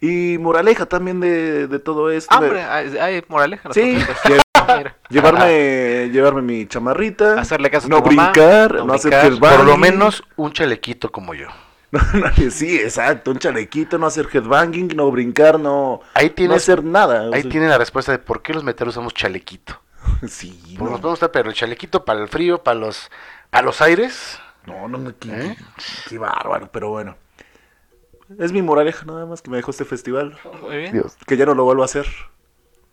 [0.00, 2.34] Y moraleja también de, de todo esto.
[2.34, 3.72] Hambre, hay, hay moraleja.
[3.72, 3.96] Sí,
[4.78, 4.96] mira.
[5.08, 7.40] llevarme, llevarme mi chamarrita.
[7.40, 9.56] Hacerle caso a no mamá, brincar, no, no hacer brincar, headbanging.
[9.58, 11.48] Por lo menos un chalequito como yo.
[12.50, 17.28] sí, exacto, un chalequito, no hacer headbanging, no brincar, no, Ahí no tienes, hacer nada.
[17.28, 19.80] o ahí sea, tiene la respuesta de por qué los meteros usamos chalequito.
[20.28, 23.10] Sí, Pues no, nos podemos estar, pero el chalequito para el frío, para los,
[23.50, 24.38] para los aires.
[24.66, 25.56] no, no, no, qué, ¿Eh?
[26.08, 27.16] qué bárbaro, pero bueno.
[28.38, 30.38] Es mi moraleja nada más que me dejó este festival.
[30.62, 31.02] Muy bien.
[31.26, 32.06] Que ya no lo vuelvo a hacer.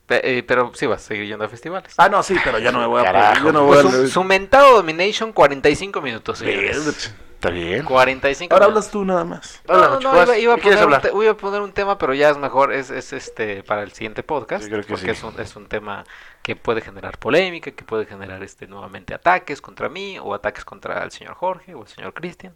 [0.10, 1.93] Eh, pero sí vas a seguir yendo a festivales.
[1.97, 3.97] Ah, no, sí, pero ya no me voy a Carajo, yo no voy Pues a-
[4.03, 7.14] su, su mentado Domination, 45 minutos, señores.
[7.38, 7.84] Está bien.
[7.86, 8.86] 45 Ahora minutos.
[8.86, 9.62] hablas tú nada más.
[9.68, 11.01] No, no, no, iba, iba a ¿qué quieres poner un hablar?
[11.12, 13.91] te- iba a poner un tema, pero ya es mejor, es, es este para el
[13.91, 15.12] siguiente podcast, Yo creo que porque sí.
[15.12, 16.03] es, un, es un tema
[16.41, 21.03] que puede generar polémica, que puede generar este nuevamente ataques contra mí, o ataques contra
[21.03, 22.55] el señor Jorge, o el señor Cristian.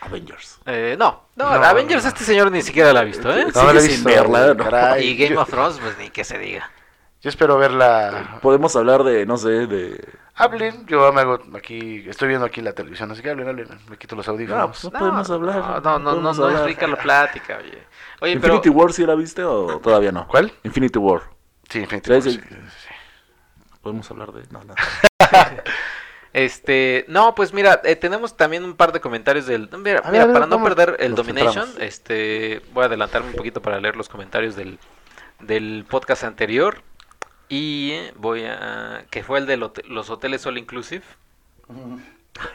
[0.00, 0.60] Avengers.
[0.66, 2.14] Eh, no, no, No, Avengers no, no.
[2.14, 3.46] este señor ni siquiera la ha visto, ¿eh?
[3.52, 3.58] Sí.
[3.58, 4.98] Sigue sin verla, ¿no?
[4.98, 6.70] y Game of Thrones, pues ni que se diga.
[7.20, 8.38] Yo espero verla.
[8.42, 10.08] Podemos hablar de, no sé, de...
[10.36, 13.96] Hablen, yo me hago aquí, estoy viendo aquí la televisión, así que hablen, hablen, me
[13.98, 14.70] quito los No, audífonos.
[14.70, 15.82] pues no podemos hablar.
[15.82, 17.82] No, no, no, no, no es rica la plática, oye.
[18.20, 20.28] Oye, pero ¿Infinity War sí la viste o todavía no?
[20.28, 20.52] ¿Cuál?
[20.62, 21.22] Infinity War.
[21.68, 22.30] Sí, Infinity War, sí.
[22.30, 22.88] sí, sí, sí.
[23.82, 24.42] Podemos hablar de...
[24.52, 24.74] No, no.
[26.34, 29.68] Este, no, pues mira, eh, tenemos también un par de comentarios del.
[29.78, 31.80] Mira, ver, para no perder el Domination, centramos.
[31.82, 34.78] este, voy a adelantarme un poquito para leer los comentarios del,
[35.40, 36.82] del podcast anterior.
[37.48, 39.04] Y eh, voy a.
[39.10, 41.02] que fue el de lo- los hoteles All Inclusive.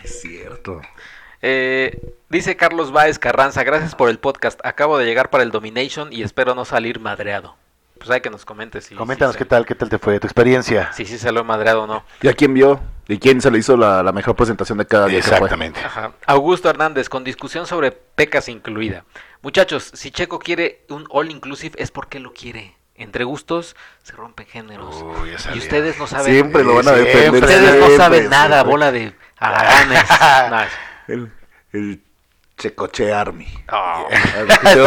[0.03, 0.81] Es cierto.
[1.41, 4.59] Eh, dice Carlos Báez Carranza, gracias por el podcast.
[4.65, 7.55] Acabo de llegar para el Domination y espero no salir madreado.
[7.97, 8.95] Pues hay que nos comentes si.
[8.95, 10.91] Coméntanos si qué se- tal, qué tal te fue tu experiencia.
[10.93, 12.03] Si sí salió madreado o no.
[12.21, 12.79] ¿Y a quién vio?
[13.07, 15.19] ¿Y quién se le hizo la, la mejor presentación de cada día?
[15.19, 15.79] Exactamente.
[15.81, 16.13] Ajá.
[16.25, 19.03] Augusto Hernández, con discusión sobre pecas incluida.
[19.41, 22.75] Muchachos, si Checo quiere un all inclusive es porque lo quiere.
[22.95, 24.95] Entre gustos se rompen géneros.
[25.01, 26.31] Uy, ya y ustedes no saben.
[26.31, 27.43] Siempre lo van a Siempre, defender.
[27.43, 28.71] Ustedes no siempre, saben nada, siempre.
[28.71, 30.03] bola de haraganes.
[31.07, 31.31] El,
[31.73, 32.01] el
[32.57, 33.47] Checoche Army.
[33.71, 34.07] Oh.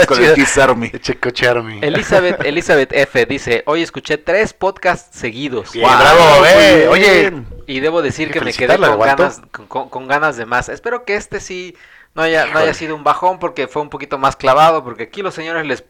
[0.06, 0.90] Con el Kiss Army.
[0.90, 1.80] Checo Charmy.
[1.82, 5.72] Elizabeth, Elizabeth F dice, hoy escuché tres podcasts seguidos.
[5.72, 6.88] Bien, bravo, eh.
[6.88, 6.88] bien.
[6.88, 10.68] Oye, Y debo decir que me quedé con ganas, con ganas de más.
[10.70, 11.76] Espero que este sí
[12.16, 15.20] no haya, no haya sido un bajón porque fue un poquito más clavado, porque aquí
[15.20, 15.84] los señores les...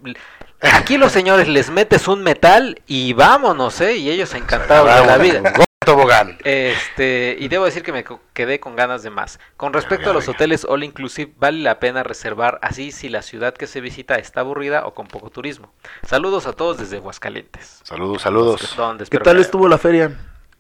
[0.61, 3.97] Aquí los señores les metes un metal y vámonos, ¿eh?
[3.97, 5.53] Y ellos encantados de la vida.
[5.85, 6.37] Tobogán.
[6.43, 9.39] Este, y debo decir que me quedé con ganas de más.
[9.57, 13.55] Con respecto a los hoteles all inclusive, vale la pena reservar así si la ciudad
[13.55, 15.73] que se visita está aburrida o con poco turismo.
[16.05, 17.81] Saludos a todos desde Aguascalientes.
[17.85, 18.75] Saludos, saludos.
[19.09, 20.11] ¿Qué tal que- estuvo la feria?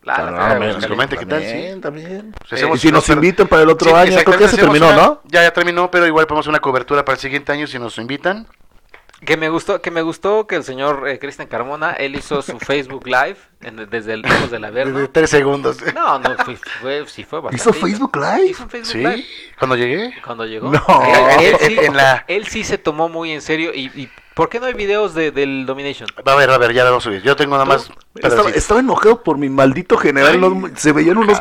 [0.02, 1.48] La- la Ah, feria comente qué tal, sí.
[1.50, 2.34] También, también.
[2.48, 4.56] Pues Eh, y si nos invitan para el otro Sí, año, creo que ya se
[4.58, 5.22] terminó, una- ¿no?
[5.24, 7.98] Ya, ya terminó, pero igual podemos hacer una cobertura para el siguiente año si nos
[7.98, 8.46] invitan.
[9.24, 12.58] Que me gustó, que me gustó que el señor eh, Cristian Carmona, él hizo su
[12.58, 15.08] Facebook Live en- desde el Lejos del De Averno.
[15.10, 15.78] tres segundos.
[15.94, 17.56] No, no, fue, fue- sí fue bastante.
[17.56, 18.46] ¿Hizo Facebook Live?
[18.50, 19.24] Hizo Facebook Sí, Live.
[19.58, 20.12] cuando llegué.
[20.24, 20.70] Cuando llegó.
[20.70, 20.82] No.
[21.40, 23.72] Él, él sí, En- la- él sí se tomó muy en serio.
[23.74, 26.08] Y, y ¿por qué no hay videos de, del Domination?
[26.26, 27.22] Va a ver, va a ver, ya lo vamos a subir.
[27.22, 27.90] Yo tengo nada más.
[28.54, 30.32] Estaba, enojado por mi maldito general.
[30.32, 31.40] Ay, no- se veían unos.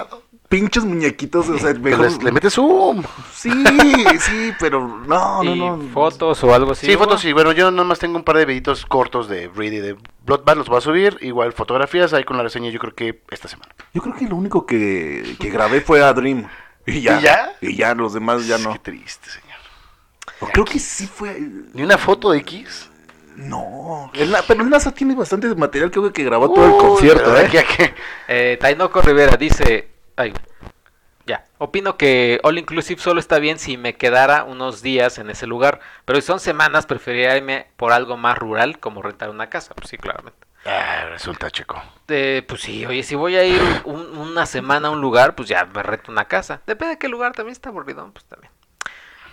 [0.49, 1.49] Pinches muñequitos.
[1.49, 3.03] O sea, Que mejor- les- le metes zoom.
[3.33, 3.49] Sí,
[4.19, 5.79] sí, pero no, no, y no.
[5.93, 6.85] fotos o algo así.
[6.85, 7.33] Sí, fotos sí.
[7.33, 10.57] Bueno, yo nada más tengo un par de videitos cortos de Breed y de Bloodbath.
[10.57, 11.17] Los voy a subir.
[11.21, 12.69] Igual fotografías ahí con la reseña.
[12.69, 13.73] Yo creo que esta semana.
[13.93, 16.47] Yo creo que lo único que, que grabé fue a Dream.
[16.87, 17.19] Y ya.
[17.19, 17.51] ¿Y ya?
[17.61, 18.71] Y ya, los demás ya no.
[18.73, 19.57] Qué triste, señor.
[20.39, 21.39] O creo que sí fue.
[21.73, 22.91] Ni una foto de X.
[23.35, 24.11] No.
[24.13, 25.89] El pero el NASA tiene bastante material.
[25.89, 27.45] Creo que grabó todo el concierto, ¿eh?
[27.47, 27.93] aquí a que-
[28.27, 30.33] Eh, Tainoco Rivera dice, ay,
[31.25, 35.47] ya, opino que All Inclusive solo está bien si me quedara unos días en ese
[35.47, 39.73] lugar, pero si son semanas preferiría irme por algo más rural como rentar una casa,
[39.73, 40.39] pues sí, claramente.
[40.65, 41.81] Ah, resulta, chico.
[42.07, 45.47] Eh, pues sí, oye, si voy a ir un- una semana a un lugar, pues
[45.47, 46.61] ya me rento una casa.
[46.65, 48.51] Depende de qué lugar, también está aburrido, pues también.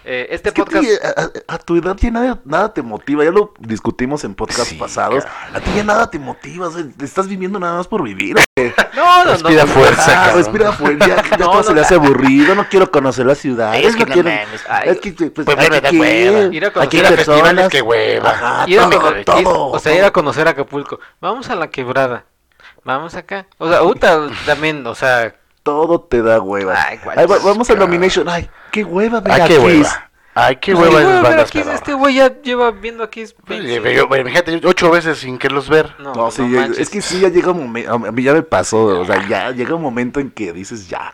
[0.05, 0.85] Eh, este Es que podcast...
[1.05, 4.69] a, a- a tu edad ya nada, nada te motiva, ya lo discutimos en podcasts
[4.71, 5.25] Sí, pasados.
[5.25, 5.57] cabrón.
[5.57, 8.37] A ti ya nada te motiva, o sea, te estás viviendo nada más por vivir.
[8.37, 8.75] ¿o qué?
[8.95, 9.73] No, no, Respira no.
[9.73, 12.91] fuerza, Ah, respira fuerte, ya, ya No, todo no, se le hace aburrido, no quiero
[12.91, 13.75] conocer la ciudad.
[13.77, 14.31] Es que no no quiero-.
[14.69, 15.47] Ay, es que pues, pues,
[15.81, 16.41] que hueva.
[16.41, 17.69] ir, Ir a aquí conocer hay a festivales, personas.
[17.71, 18.31] qué hueva.
[18.31, 21.01] Ajá, Ir a, todo, conocer- todo, o sea, ir a conocer Acapulco.
[21.21, 22.25] Vamos a la quebrada.
[22.85, 23.47] Vamos acá.
[23.59, 26.75] O sea, Uta también, o sea, Todo te da hueva.
[26.89, 27.75] Ay, va- vamos a.
[27.75, 28.29] Nomination.
[28.29, 29.65] Ay, qué hueva, ver Ay, a qué Kiss.
[29.65, 30.09] hueva.
[30.35, 31.75] Ay, qué Pues, hueva sí, pero aquí pedorras.
[31.75, 33.05] este güey ya lleva viendo
[33.83, 35.95] pero, bueno, imagínate, yo ocho veces sin quererlos ver.
[35.99, 38.33] No, No, sí, no ya- es que sí, ya llega un momento, a mí ya
[38.33, 41.13] me pasó, o sea, ya llega un momento en que dices, ya,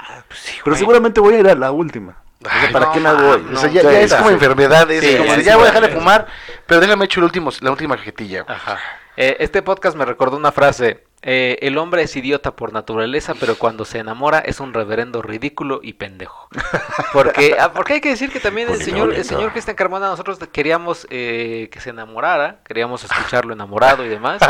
[0.63, 0.79] pero güey.
[0.79, 2.17] seguramente voy a ir a la última.
[2.45, 3.45] O sea, Ay, ¿para no, qué me ma, voy?
[3.53, 4.17] O sea, ya, Sí, ya es sí.
[4.17, 4.89] como enfermedad.
[4.93, 5.75] Es Sí, como sí, de, ya sí, voy a sí.
[5.75, 6.27] dejar de fumar,
[6.67, 8.45] pero déjame hecho el último, la última cajetilla.
[8.47, 8.79] Ajá.
[9.17, 11.08] Eh, este podcast me recordó una frase.
[11.23, 15.81] Eh, el hombre es idiota por naturaleza, pero cuando se enamora es un reverendo ridículo
[15.83, 16.49] y pendejo.
[17.12, 20.39] Porque, ah, porque hay que decir que también el señor, el señor Cristian Carmona, nosotros
[20.53, 24.41] queríamos eh, que se enamorara, queríamos escucharlo enamorado y demás,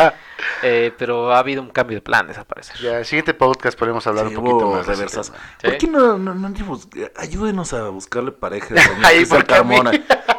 [0.63, 2.77] eh, pero ha habido un cambio de planes, al parecer.
[2.79, 4.87] Ya, el siguiente podcast podemos hablar Sí, un poquito más.
[4.87, 5.27] de reversas.
[5.29, 5.33] Sí.
[5.69, 9.43] ¿Por qué no, no, no bus- ayúdenos a buscarle pareja a señor Cristian.
[9.47, 9.91] Carmona?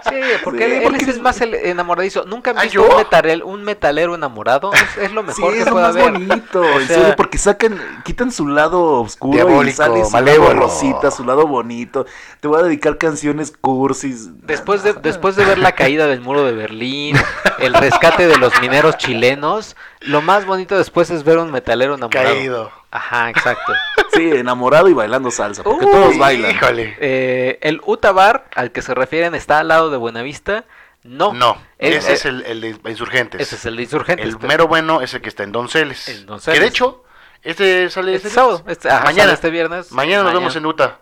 [0.09, 2.25] Sí, porque Sí, él, él porque es es- más el enamoradizo.
[2.25, 4.71] Nunca han ¿Ah, visto un, metalero, un metalero enamorado.
[4.73, 6.11] Es, es lo Sí, mejor es que lo más haber.
[6.11, 10.49] bonito, O sea- porque sacan, quitan su lado oscuro y Diabólico, sale su malévolo.
[10.53, 12.05] lado rosita, su lado bonito.
[12.39, 14.29] Te voy a dedicar canciones cursis.
[14.45, 17.15] Después de, después de ver la caída del muro de Berlín,
[17.61, 22.33] el rescate de los mineros chilenos, lo más bonito después es ver un metalero enamorado.
[22.35, 22.71] Caído.
[22.91, 23.73] Ajá, exacto.
[24.13, 26.51] Sí, enamorado y bailando salsa, porque Uy, todos bailan.
[26.51, 26.97] Híjole.
[26.99, 30.65] Eh, el Utabar al que se refieren está al lado de Buenavista.
[31.03, 31.33] No.
[31.33, 33.39] No, Es- ese es el, el de Insurgentes.
[33.39, 34.25] Ese es el de Insurgentes.
[34.25, 36.07] el pero- mero bueno es el que está en Donceles.
[36.09, 36.57] En Donceles.
[36.59, 37.03] Que de hecho,
[37.43, 38.63] este sale Este sábado.
[38.67, 39.23] Este, ajá, mañana.
[39.23, 39.91] sale este viernes.
[39.91, 40.97] Mañana nos vemos en Utah.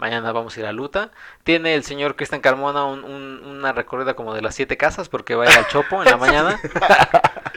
[0.00, 1.10] Mañana vamos a ir a Luta.
[1.44, 5.34] Tiene el señor Cristian Carmona un- un- una recorrida como de las siete casas porque
[5.34, 6.58] va a ir al Chopo en la mañana.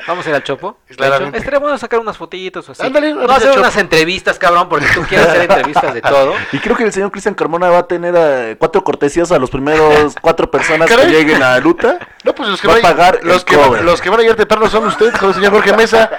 [0.07, 0.77] vamos a ir al Chopo.
[0.89, 2.83] Estaría bueno sacar unas fotitos o así.
[2.85, 3.61] Ándale, no hacer Chopo.
[3.61, 6.33] unas entrevistas, cabrón, porque tú quieres hacer entrevistas de todo.
[6.51, 9.49] Y creo que el señor Cristian Carmona va a tener eh, cuatro cortesías a los
[9.49, 11.97] primeros cuatro personas que lleguen a Luta.
[12.25, 13.83] No, pues los que Va a van pagar los que, cover.
[13.85, 16.09] los que van a llegar temprano son ustedes, con el señor Jorge Mesa.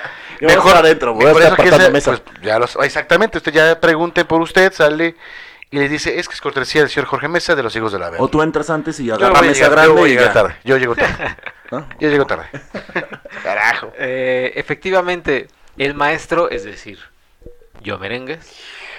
[0.40, 2.22] Yo a estar adentro, voy a estar eso que apartando ese- mesa.
[2.24, 5.14] pues, ya los- exactamente, usted ya pregunte por usted, sale
[5.74, 7.98] y le dice, es que es cortesía del señor Jorge Mesa de los hijos de
[7.98, 8.28] la O verga.
[8.28, 10.26] tú entras antes y agarras voy a mesa llegar- yo grande voy a y llegar
[10.28, 10.32] ya.
[10.32, 10.56] tarde.
[10.64, 11.36] Yo llego tarde.
[11.72, 11.88] ¿no?
[11.98, 12.44] Yo llego tarde.
[13.42, 13.92] Carajo.
[13.98, 16.98] Eh, efectivamente, el maestro, es decir,
[17.82, 18.54] yo merengues,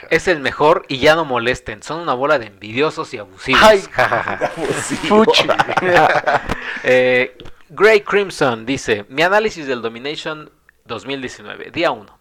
[0.10, 1.82] es el mejor y ya no molesten.
[1.82, 3.62] Son una bola de envidiosos y abusivos.
[3.64, 3.80] Ay.
[5.08, 5.48] Fuchi.
[6.84, 7.38] Eh,
[7.70, 10.50] Grey Crimson dice, mi análisis del Domination
[10.86, 12.15] 2019, día 1.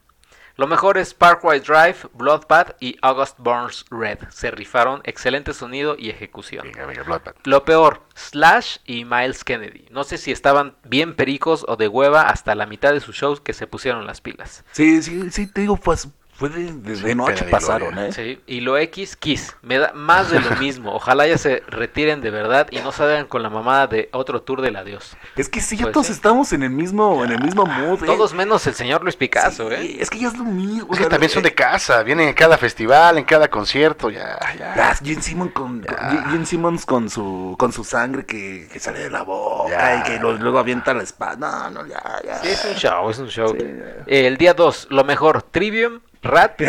[0.57, 4.19] Lo mejor es Parkway Drive, Bloodbath y August Burns Red.
[4.31, 6.63] Se rifaron, excelente sonido y ejecución.
[6.65, 7.37] Venga, venga, Bloodbath.
[7.45, 9.87] Lo peor, Slash y Miles Kennedy.
[9.91, 13.41] No sé si estaban bien pericos o de hueva hasta la mitad de sus shows
[13.41, 14.65] que se pusieron las pilas.
[14.71, 18.09] Sí, sí, sí, te digo, pues fue de, de- de Sí, noche pasaron, gloria.
[18.09, 18.13] ¿eh?
[18.13, 19.57] Sí, y lo X, Kiss.
[19.63, 20.93] Me da más de lo mismo.
[20.95, 24.61] Ojalá ya se retiren de verdad y no salgan con la mamada de otro tour
[24.61, 25.17] del adiós.
[25.37, 26.13] Es que sí, ya Pues todos sí.
[26.13, 28.07] estamos en el mismo, en el mismo mood, ¿eh?
[28.07, 29.97] Todos menos el señor Luis Picasso, Sí, ¿eh?
[30.01, 30.89] Es que ya es lo mismo.
[30.91, 34.39] o Es que también son de casa, vienen en cada festival, en cada concierto, ya,
[34.59, 34.75] ya.
[34.77, 38.99] Ya, Gene Simmons con, con- Gene Simmons con su con su sangre que, que sale
[39.01, 40.01] de la boca Ya.
[40.01, 41.37] y que lo- luego avienta la espada.
[41.37, 42.39] No, no, ya, ya.
[42.39, 43.55] Sí, es un show, es un show.
[43.57, 43.65] Sí.
[44.07, 46.61] El día 2, lo mejor, Trivium, Rat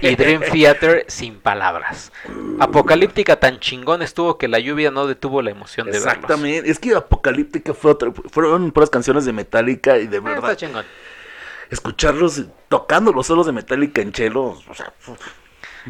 [0.00, 2.12] y Dream Theater sin palabras.
[2.58, 6.12] Apocalíptica tan chingón estuvo que la lluvia no detuvo la emoción de verlos.
[6.14, 6.70] Exactamente.
[6.70, 10.56] Es que Apocalíptica fue otra, fueron puras canciones de Metallica y de Ah, está verdad
[10.56, 10.84] chingón.
[11.70, 15.18] escucharlos tocando los solos de Metallica en chelo, o sea, uf.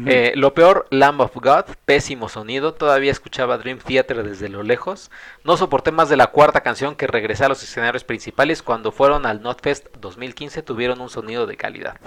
[0.07, 2.73] Eh, lo peor, Lamb of God, pésimo sonido.
[2.73, 5.11] Todavía escuchaba Dream Theater desde lo lejos.
[5.43, 8.63] No soporté más de la cuarta canción que regresé a los escenarios principales.
[8.63, 11.99] Cuando fueron al Notfest 2015 tuvieron un sonido de calidad.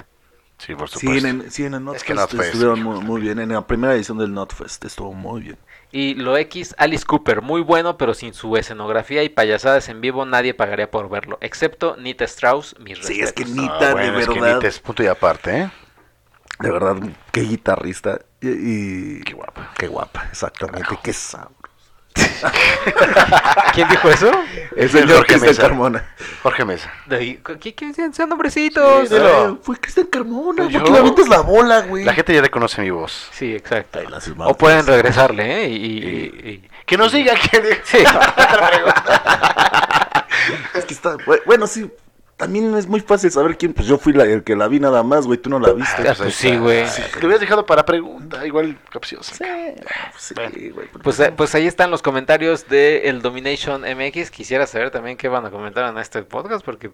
[0.59, 1.29] Sí, por sí, supuesto.
[1.29, 3.39] en, el- sí, en el Es que Notfest, estuvieron muy, muy bien.
[3.39, 5.59] En la primera edición del Notfest estuvo muy bien.
[5.93, 10.25] Y lo X, Alice Cooper, muy bueno, pero sin su escenografía y payasadas en vivo
[10.25, 13.51] nadie pagaría por verlo, excepto Nita Strauss, mis Sí, es que respetos.
[13.55, 14.55] ni- Ah, Nita, de bueno, es que verdad.
[14.57, 15.71] Nita es punto y aparte, ¿eh?
[16.61, 16.97] De verdad,
[17.33, 18.21] qué guitarrista.
[18.41, 19.73] Y, y- Qué guapa.
[19.79, 20.99] Qué guapa, exactamente.
[21.03, 21.55] Qué sabroso.
[23.75, 24.31] ¿Quién dijo eso?
[24.77, 25.63] El señor Cristian Mesa.
[25.63, 26.05] Carmona.
[26.43, 26.93] Jorge Mesa.
[27.07, 29.09] De- ¿Qué, qué, qué- sean nombrecitos?
[29.09, 29.59] Sí, dilo.
[29.63, 30.69] Fue Cristian Carmona.
[30.69, 32.05] Yo- ¿Por qué le avientas la bola, güey?
[32.05, 33.29] La gente ya reconoce mi voz.
[33.33, 33.99] Sí, exacto.
[34.01, 35.69] Ay, las O pueden regresarle, ¿eh?
[35.69, 37.79] Y, y- y- Que nos diga quién es.
[37.85, 37.99] Sí.
[40.75, 41.17] Es que está.
[41.17, 41.91] bu- Bueno, sí.
[42.37, 43.73] También es muy fácil saber quién.
[43.73, 45.39] Pues yo fui la- el que la vi nada más, güey.
[45.39, 46.07] Tú no la viste.
[46.07, 46.87] Ah, pues sí, güey.
[46.87, 49.35] Sí, Lo hubieras dejado para pregunta, igual capciosa.
[50.19, 50.51] Sí, Bueno.
[50.75, 50.89] güey.
[51.03, 54.31] Pues, eh, pues ahí están los comentarios de el Domination MX.
[54.31, 56.91] Quisiera saber también qué van a comentar en este podcast, porque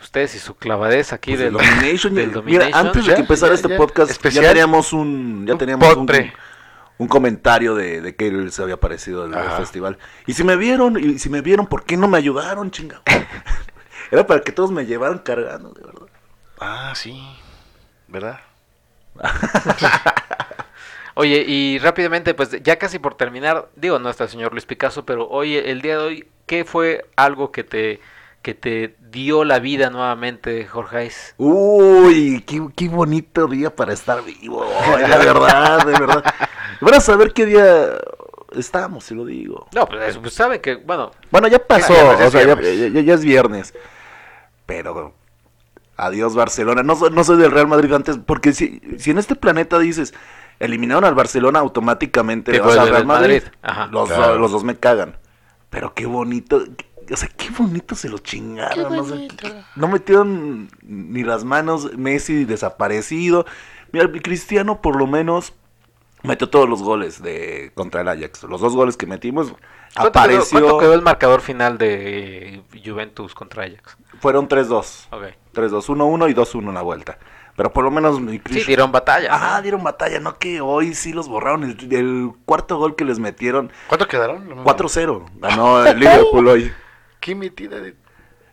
[0.00, 2.66] ustedes y su clavadez aquí Pues del, el Domination, del Domination.
[2.68, 3.76] Mira, antes de que empezara ya, este ya.
[3.76, 4.44] podcast, Especial.
[4.44, 5.46] ya teníamos un.
[5.46, 5.96] Ya Un teníamos
[6.98, 9.56] un, comentario de, de que él se había parecido del, del Ajá.
[9.56, 9.98] festival.
[10.26, 13.02] Y si me vieron, y si me vieron, ¿por qué no me ayudaron, chingado?
[14.10, 16.06] Era para que todos me llevaran cargando, de verdad.
[16.58, 17.22] Ah, sí.
[18.08, 18.40] ¿Verdad?
[21.14, 25.04] Oye, y rápidamente, pues ya casi por terminar, digo, no está el señor Luis Picasso,
[25.04, 28.00] pero hoy, el día de hoy, ¿qué fue algo que te,
[28.42, 31.10] que te dio la vida nuevamente, Jorge?
[31.36, 34.64] Uy, qué, qué bonito día para estar vivo.
[34.96, 36.24] De verdad, de verdad.
[36.80, 37.88] Van a saber qué día
[38.56, 39.66] estamos, si lo digo.
[39.74, 42.54] No, pues, pues sabe que, bueno, Bueno, ya pasó, Ya, ya es o sea, ya,
[42.54, 42.92] viernes.
[42.94, 43.74] ya- ya es viernes.
[44.70, 45.14] Pero
[45.96, 46.82] adiós Barcelona.
[46.84, 50.14] No, soy- no soy del Real Madrid antes, porque si, si en este planeta dices
[50.60, 53.42] eliminaron al Barcelona automáticamente, Te le vas al Real Madrid.
[53.42, 53.52] Madrid.
[53.62, 53.86] Ajá.
[53.86, 54.38] Los, Claro.
[54.38, 55.16] los dos me cagan.
[55.70, 56.62] Pero qué bonito,
[57.12, 58.94] o sea, qué bonito se lo chingaron.
[58.94, 59.28] no sé,
[59.76, 63.44] no metieron ni las manos, Messi desaparecido.
[63.92, 65.52] Mira, Cristiano por lo menos
[66.22, 68.42] metió todos los goles de contra el Ajax.
[68.44, 69.58] Los dos goles que metimos ¿cuánto
[69.96, 70.60] quedó, apareció.
[70.60, 73.96] cuánto quedó el marcador final de Juventus contra Ajax?
[74.20, 75.08] Fueron 3-2.
[75.10, 75.22] Ok.
[75.54, 77.18] 3-2, 1-1 y 2-1 en la vuelta.
[77.56, 79.34] Pero por lo menos mi Sí, Chris- dieron batalla.
[79.34, 79.62] Ajá, ¿no?
[79.62, 81.64] dieron batalla, no que hoy sí los borraron.
[81.64, 84.48] El, el cuarto gol que les metieron, ¿Cuánto quedaron?
[84.64, 85.26] 4-0.
[85.40, 86.72] Ganó el Liverpool hoy.
[87.20, 87.96] ¿Qué metida de.?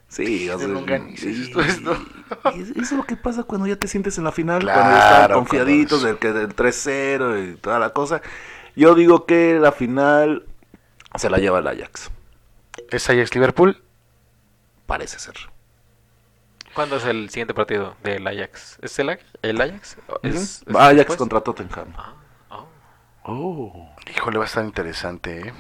[0.10, 1.92] Sí, o sea, y- esto es, ¿no?
[2.56, 4.98] y eso es lo que pasa cuando ya te sientes en la final, Claro, cuando
[4.98, 8.22] ya están confiaditos del que del 3-0 y toda la cosa.
[8.76, 10.46] Yo digo que la final
[11.16, 12.10] se la lleva el Ajax.
[12.90, 13.84] ¿Es Ajax Liverpool?
[14.86, 15.36] Parece ser.
[16.78, 18.78] ¿Cuándo es el siguiente partido del Ajax?
[18.84, 19.98] ¿Es el, el Ajax?
[20.08, 21.18] ¿O es- es Ajax después?
[21.18, 21.88] contra Tottenham.
[21.98, 22.14] Ah,
[22.52, 22.68] oh.
[23.24, 23.90] Oh.
[24.16, 25.54] Híjole, va a estar interesante, ¿eh?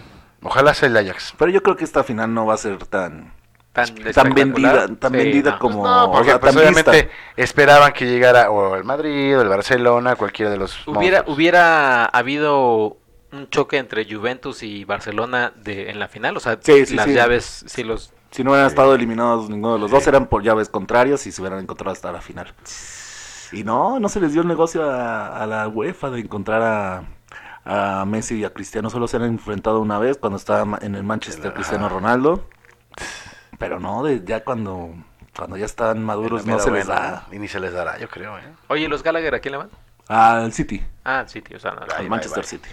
[0.43, 1.33] Ojalá sea el Ajax.
[1.39, 3.33] Pero yo creo que esta final no va a ser tan
[3.73, 5.59] Tan, vendida, tan Sí, vendida no.
[5.59, 6.91] como No, porque o sea, pues, tan vista.
[7.35, 11.35] esperaban que llegara o el Madrid o el Barcelona, cualquiera de los Hubiera, monstruos.
[11.35, 12.97] hubiera habido
[13.31, 17.05] un choque entre Juventus y Barcelona de, en la final, o sea, Sí, sí, las
[17.05, 17.13] sí.
[17.13, 18.13] llaves, sí los...
[18.31, 21.41] Si no hubieran estado eliminados ninguno de los dos, eran por llaves contrarias y se
[21.41, 22.53] hubieran encontrado hasta la final.
[23.51, 27.03] Y no, no se les dio el negocio a, a la UEFA de encontrar a,
[28.01, 28.89] a Messi y a Cristiano.
[28.89, 32.45] Solo se han enfrentado una vez cuando estaba en el Manchester Cristiano Ronaldo.
[33.57, 34.93] Pero no, de, ya cuando,
[35.35, 37.25] cuando ya están maduros no se les da.
[37.31, 38.43] Y ni se les dará, yo creo, ¿eh?
[38.67, 39.69] Oye, ¿los Gallagher a quién le van?
[40.09, 42.45] Al City, Ah, sí, tío, o sea, no, al Manchester.
[42.45, 42.69] City.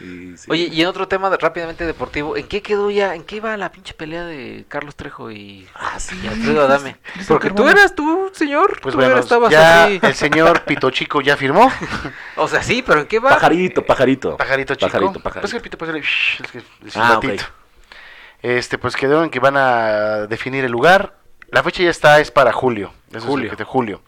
[0.00, 0.34] Sí.
[0.48, 3.14] Oye, y en otro tema de- rápidamente deportivo, ¿en qué quedó ya?
[3.14, 6.96] ¿En qué iba la pinche pelea de Carlos Trejo y, Ah, sí, y Alfredo Adame?
[7.28, 8.80] Porque tú eras tú, señor.
[8.80, 10.00] Pues tú bueno, eras- estabas ya así.
[10.02, 11.70] el señor Pito Chico ya firmó.
[12.36, 13.28] O sea, sí, pero ¿en qué va?
[13.30, 14.36] Pajarito, pajarito.
[14.38, 14.86] Pajarito chico.
[14.90, 15.40] Pajarito, pajarito.
[15.42, 17.44] Pues el Pito, pues el, el, el Ah, silbatito.
[18.42, 21.14] Este, pues quedó en que van a definir el lugar.
[21.50, 22.92] La fecha ya está, es para julio.
[23.12, 23.52] Eso Julio.
[23.52, 24.00] Es de julio.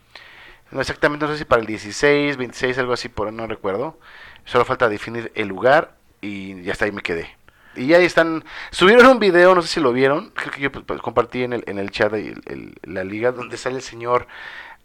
[0.70, 3.99] No exactamente, no sé si para el 16, 26, algo así, por no recuerdo.
[4.45, 7.36] Solo falta definir el lugar y ya está, ahí me quedé.
[7.74, 11.01] Y ahí están, subieron un video, no sé si lo vieron, creo que yo pues,
[11.01, 14.26] compartí en el, en el chat de el- el- la liga, donde sale el señor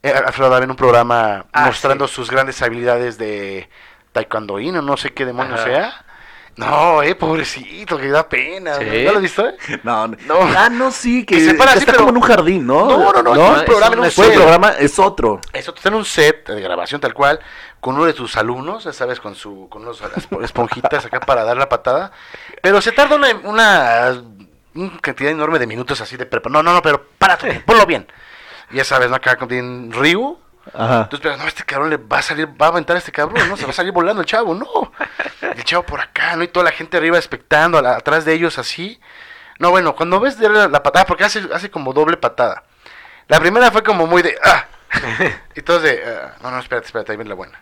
[0.03, 2.13] eh, Alfredo en un programa Ah, mostrando sí.
[2.15, 3.67] sus grandes habilidades de
[4.13, 5.63] taekwondoín o no sé qué demonio Ajá.
[5.65, 6.05] sea.
[6.57, 8.75] No, eh, pobrecito, que da pena.
[8.75, 8.85] Sí.
[9.05, 9.47] ¿No lo has visto?
[9.47, 9.55] eh?
[9.83, 10.17] No, no.
[10.25, 10.35] No.
[10.57, 12.87] Ah, no, sí, que, Que se para así, está pero- como en un jardín, ¿no?
[12.87, 14.39] No, no, no, es un programa en un Fue el set.
[14.39, 15.39] programa, es otro.
[15.53, 17.39] Eso, está en un set de grabación tal cual,
[17.79, 21.43] con uno de tus alumnos, ya sabes, con su con unos esp- esponjitas acá para
[21.43, 22.11] dar la patada.
[22.61, 24.21] Pero se tarda una, una,
[24.73, 26.49] una cantidad enorme de minutos así de prepa.
[26.49, 28.07] No, no, no, pero párate, ponlo bien.
[28.71, 29.15] Ya sabes, ¿no?
[29.17, 30.39] Acá con Ryu.
[30.73, 31.03] Ajá.
[31.03, 33.47] Entonces, pero no, este cabrón le va a salir, va a aventar a este cabrón,
[33.47, 33.55] ¿no?
[33.55, 34.67] Se va a salir volando el chavo, no.
[35.57, 36.43] El chavo por acá, ¿no?
[36.43, 38.99] Y toda la gente arriba expectando, la- atrás de ellos así.
[39.59, 42.63] No, bueno, cuando ves de la, la patada, porque hace, hace como doble patada.
[43.27, 44.65] La primera fue como muy de, ah.
[45.55, 47.61] y todos de, ah, no, no, espérate, espérate, ahí viene la buena.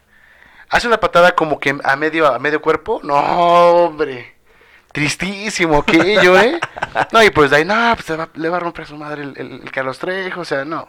[0.70, 3.00] Hace una patada como que a medio, a medio cuerpo.
[3.04, 4.36] No, hombre.
[4.92, 6.60] Tristísimo aquello, ¿eh?
[7.12, 9.24] No, y pues de ahí, no, pues va- le va a romper a su madre
[9.24, 10.88] el, el- el Carlos Trejo, o sea, no.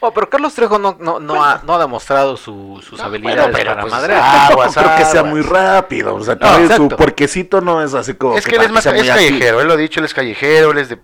[0.00, 3.40] Oh, pero Carlos Trejo no, no, no, ha, no ha demostrado su- sus No, habilidades
[3.42, 4.14] bueno, pero para pues, madre.
[4.16, 6.14] ah, Aguas, creo que sea muy rápido.
[6.14, 6.96] O sea, también su exacto.
[6.96, 8.36] puerquecito no es así como.
[8.36, 10.78] Es que él es más es callejero, él lo ha dicho, él es callejero, él
[10.78, 10.98] es de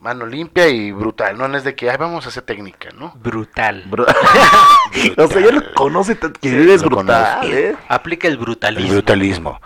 [0.00, 3.12] mano limpia y brutal, no, no es de que ay, vamos a hacer técnica, ¿no?
[3.16, 3.84] Brutal.
[5.16, 7.40] O sea, ya lo conoce, tan- que él es brutal.
[7.44, 7.74] ¿eh?
[7.88, 8.92] Aplica el brutalismo.
[8.92, 9.60] brutalismo.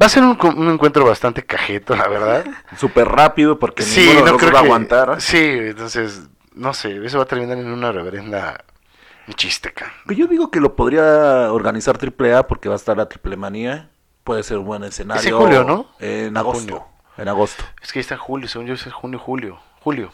[0.00, 2.44] Va a ser un, un encuentro bastante cajeto, la verdad.
[2.78, 5.20] Súper rápido porque sí, ninguno no creo va a que aguantar.
[5.20, 6.22] Sí, entonces
[6.58, 8.64] no sé, eso va a terminar en una reverenda
[9.28, 9.92] un chiste, ca.
[10.08, 13.90] Que Yo digo que lo podría organizar AAA porque va a estar la Triple Manía.
[14.24, 15.20] Puede ser un buen escenario.
[15.20, 15.86] Es en julio, ¿no?
[16.00, 16.60] En agosto.
[16.60, 16.86] Junio.
[17.18, 17.62] En agosto.
[17.82, 20.12] Es que está julio, según yo es junio, julio, julio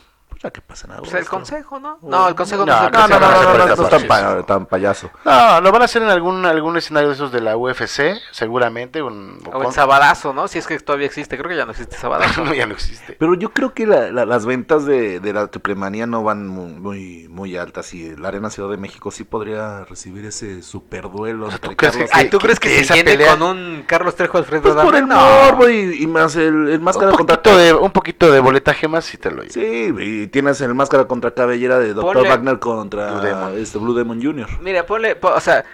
[0.50, 1.10] que pasen a gusto.
[1.10, 1.98] Pues el consejo, ¿no?
[2.02, 5.10] No, el consejo no, no, no, no, no, no, no, tan, payaso.
[5.24, 9.02] No, lo van a hacer en algún, algún escenario de esos de la UFC, seguramente.
[9.02, 10.48] Un, o, o en Sabadazo, ¿no?
[10.48, 12.44] Si es que todavía existe, creo que ya no existe Sabadazo.
[12.44, 13.16] no, ya no existe.
[13.18, 17.28] Pero yo creo que la, la, las ventas de, de la triplemanía no van muy,
[17.28, 21.46] muy, altas y la Arena Ciudad de México sí podría recibir ese superduelo.
[21.46, 23.36] O sea, ¿tú, crees, Ay, crees que, que se viene pelea?
[23.36, 24.90] con un Carlos Trejo Alfredo pues Dame?
[24.90, 27.26] por el morbo y, y, más el, el máscara un
[27.56, 29.52] de, un poquito de boletaje más y te lo llevo.
[29.52, 32.16] Sí, y tienes el máscara contra cabellera de Dr.
[32.16, 33.58] Ponle- Wagner contra Blue Demon.
[33.58, 34.48] este Blue Demon Jr.
[34.60, 35.64] Mira, ponle, po- o sea,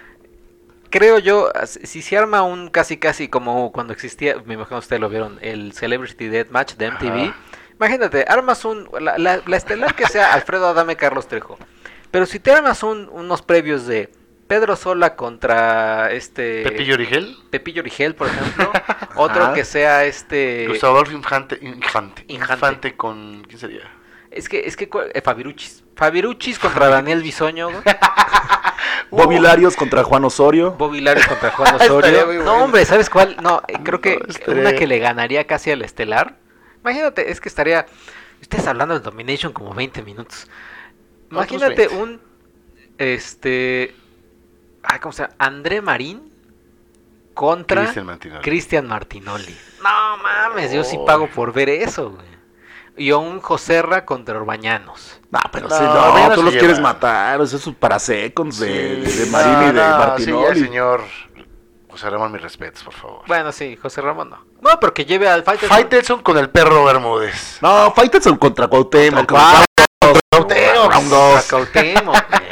[0.90, 5.08] creo yo, si se arma un casi casi como cuando existía, me imagino ustedes lo
[5.08, 7.22] vieron, el Celebrity Deathmatch de MTV.
[7.30, 7.36] Ajá.
[7.76, 11.58] Imagínate, armas un, la, la- la estelar que sea Alfredo Adame Carlos Trejo.
[12.10, 14.10] Pero si te armas un, unos previos de
[14.48, 18.70] Pedro Sola contra este Pepillo Origel, Pepillo Origel, por ejemplo,
[19.14, 19.54] otro Ajá.
[19.54, 22.52] que sea este Gustavo Adolfo Infante, Infante, Infante.
[22.54, 23.82] Infante con ¿quién sería?
[24.30, 25.84] Es que es que eh, Fabiruchis.
[25.96, 27.70] Fabiruchis contra Daniel Bisoño.
[27.70, 27.82] güey.
[29.10, 30.72] Bobby Larios contra Juan Osorio.
[30.72, 32.26] Bobby Larios contra Juan Osorio.
[32.26, 32.64] muy No, bueno.
[32.64, 33.36] hombre, ¿sabes cuál?
[33.42, 36.36] No, eh, creo que una que le ganaría casi al Estelar.
[36.82, 37.86] Imagínate, es que estaría.
[38.40, 40.48] Ustedes hablando del Domination como 20 minutos.
[41.30, 41.96] Imagínate 20.
[41.96, 42.20] un.
[42.98, 43.94] Este.
[44.82, 45.34] Ay, ¿Cómo se llama?
[45.38, 46.32] André Marín
[47.34, 47.92] contra
[48.42, 49.56] Cristian Martinoli.
[49.82, 52.29] No mames, yo sí pago por ver eso, güey.
[53.00, 55.20] Y a un Joserra contra Orbañanos.
[55.30, 57.40] No, pero No, sí, no, tú los quieres matar.
[57.40, 60.54] Eso es para seconds de, Sí, de Marín y de no, no, Martinoli.
[60.54, 61.00] Sí, ya, señor.
[61.88, 63.22] José Ramón, mis respetos, por favor.
[63.26, 64.44] Bueno, sí, José Ramón no.
[64.60, 65.74] No, pero que lleve al Faitelson.
[65.78, 67.56] Faitelson con el perro Bermúdez.
[67.62, 69.26] No, Faitelson contra Cuauhtémoc.
[69.26, 69.64] Contra
[70.30, 70.92] Cuauhtémoc.
[70.92, 71.48] Contra dos.
[71.48, 72.42] Cuauhtémoc, güey.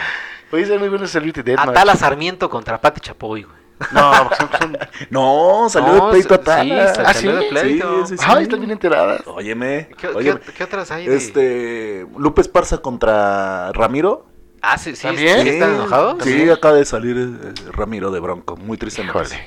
[0.51, 1.77] Oye, es muy bueno ese Celebrity Deathmatch.
[1.77, 3.68] Atala Sarmiento contra Pati Chapoy, güey.
[3.93, 4.79] No, porque son, son-
[5.11, 7.45] No, salió No, de pleito sí, ¿Ah, salió sí?
[7.45, 8.07] de pleito.
[8.07, 8.25] Sí, sí, sí.
[8.29, 9.23] Ay, están bien enteradas.
[9.27, 10.41] Óyeme, ¿Qué, óyeme.
[10.41, 11.07] qué- qué otras hay?
[11.07, 14.27] de- Este, Lupe Esparza contra Ramiro.
[14.61, 15.43] Ah, sí, sí, ¿También?
[15.43, 16.25] sí, ¿Están enojados?
[16.25, 19.17] Sí, acaba de salir eh, Ramiro de Bronco, muy tristemente.
[19.21, 19.41] Híjole.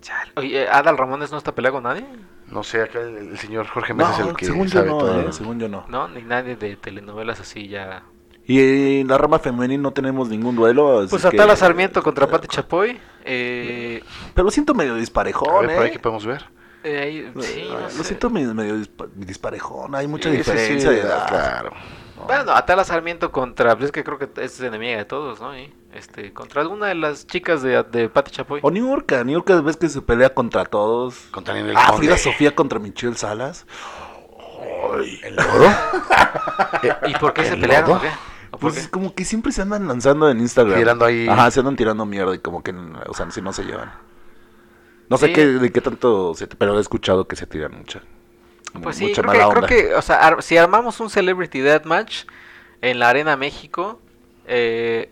[0.00, 0.32] Chale.
[0.36, 2.06] Oye, eh, ¿Adal Ramones no está peleado con nadie?
[2.46, 5.20] No sé, acá el, el señor Jorge es No, el que según yo no, todo.
[5.28, 5.84] eh, según yo no.
[5.88, 8.02] No, ni nadie de telenovelas así ya.
[8.48, 11.06] Y en la rama femenina no tenemos ningún duelo.
[11.08, 12.98] Pues que- Atala Sarmiento contra Pati Chapoy.
[13.24, 14.02] Eh,
[14.34, 15.92] Pero lo siento medio A disparejón, ver, por ahí ¿eh?
[15.92, 16.44] que podemos ver.
[16.82, 18.04] eh, ahí- sí, no lo sé.
[18.04, 21.28] siento medio, medio dispa- disparejón, hay mucha diferencia sí, de edad.
[21.28, 21.72] Claro.
[22.26, 25.56] Bueno, Atala Sarmiento contra, pues es que creo que es enemiga de todos, ¿no?
[25.56, 28.60] Y, este, contra alguna de las chicas de, de Pati Chapoy.
[28.62, 31.16] O Niurka, Niurka ves que se pelea contra todos.
[31.32, 31.98] Contra Ninel Ah, Conde.
[31.98, 33.66] Frida Sofía contra Michelle Salas.
[35.22, 35.68] ¿El lodo?
[37.08, 38.00] ¿Y por qué se ¿El pelearon?
[38.60, 38.80] Pues qué?
[38.80, 40.78] es como que siempre se andan lanzando en Instagram.
[40.78, 41.28] Tirando ahí.
[41.28, 43.92] Ajá, se andan tirando mierda y como que, o sea, si no se llevan.
[45.08, 45.32] No sé Sí.
[45.32, 48.02] qué, de qué tanto, se, pero he escuchado que se tiran mucha.
[48.82, 49.68] Pues sí, mucha creo que, mala creo onda.
[49.68, 52.24] que, o sea, ar- si armamos un Celebrity Deathmatch
[52.82, 54.00] en la Arena México,
[54.46, 55.10] eh,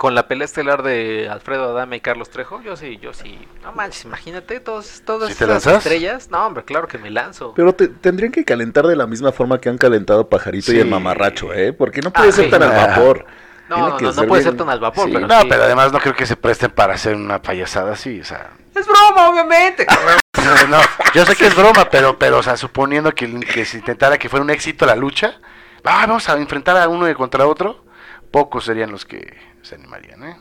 [0.00, 3.72] con la pelea estelar de Alfredo Adame y Carlos Trejo, yo sí, yo sí, no
[3.72, 7.52] manches, imagínate todos, todas ¿Sí esas estrellas, no hombre, claro que me lanzo.
[7.54, 10.88] Pero te- tendrían que calentar de la misma forma que han calentado Pajarito y el
[10.88, 11.74] mamarracho, ¿eh?
[11.74, 12.50] Porque no puede Ah, ser sí.
[12.50, 13.26] tan al vapor.
[13.68, 15.26] no, Tiene no, que no, ser no puede bien- ser tan al vapor, Sí, pero
[15.26, 15.46] no, sí.
[15.50, 18.52] pero además no creo que se presten para hacer una payasada así, o sea.
[18.74, 19.86] Es broma, obviamente.
[20.42, 20.78] No, no,
[21.14, 24.30] yo sé que es broma, pero, pero, o sea, suponiendo que, que se intentara que
[24.30, 25.38] fuera un éxito la lucha,
[25.84, 27.84] ah, vamos a enfrentar a uno contra otro,
[28.30, 30.36] pocos serían los que se animarían, ¿eh?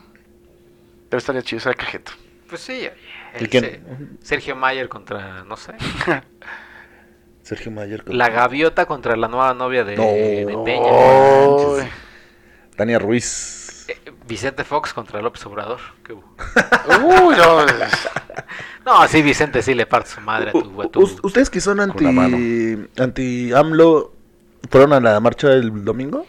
[1.09, 2.11] Pero estaría chido, sería cajeto.
[2.49, 2.93] pues sí, oye,
[3.39, 3.63] ¿Y el quién?
[3.63, 3.82] Se-
[4.28, 5.74] Sergio Mayer contra, no sé,
[7.43, 8.03] Sergio Mayer.
[8.03, 10.03] con- la gaviota contra la nueva novia de, No.
[10.03, 10.88] de Peña.
[10.91, 11.78] Oh,
[12.76, 13.86] Tania Ruiz.
[13.88, 13.97] Eh,
[14.28, 15.80] Vicente Fox contra López Obrador.
[16.03, 16.24] ¿Qué hubo?
[17.28, 17.65] uy, no,
[18.86, 20.82] No, sí, Vicente sí le parte su madre a tu...
[20.82, 22.05] A tu- ¿Ustedes que son anti,
[22.97, 24.13] anti AMLO
[24.70, 26.26] fueron a la marcha del domingo?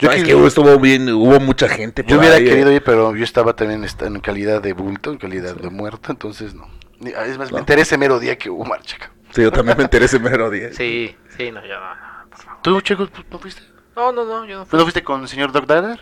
[0.00, 0.08] No.
[0.08, 2.04] Yo Yo es que- que hubo- estuvo bien, hubo mucha gente.
[2.06, 2.74] yo hubiera ahí, querido eh.
[2.76, 6.68] ir, pero yo estaba también en calidad de bulto, en calidad de muerto, entonces no.
[7.00, 7.54] Ni- Es más, No.
[7.56, 8.96] me enteré ese mero día que hubo marcha.
[9.30, 10.72] Sí, yo también me enteré ese mero día.
[10.72, 12.62] Sí, sí, no, yo no, no, por favor.
[12.62, 13.62] ¿Tú, Checo, no fuiste?
[13.96, 14.76] No, no, no, yo no fui.
[14.78, 16.00] ¿No fuiste con el señor Doc Dagner?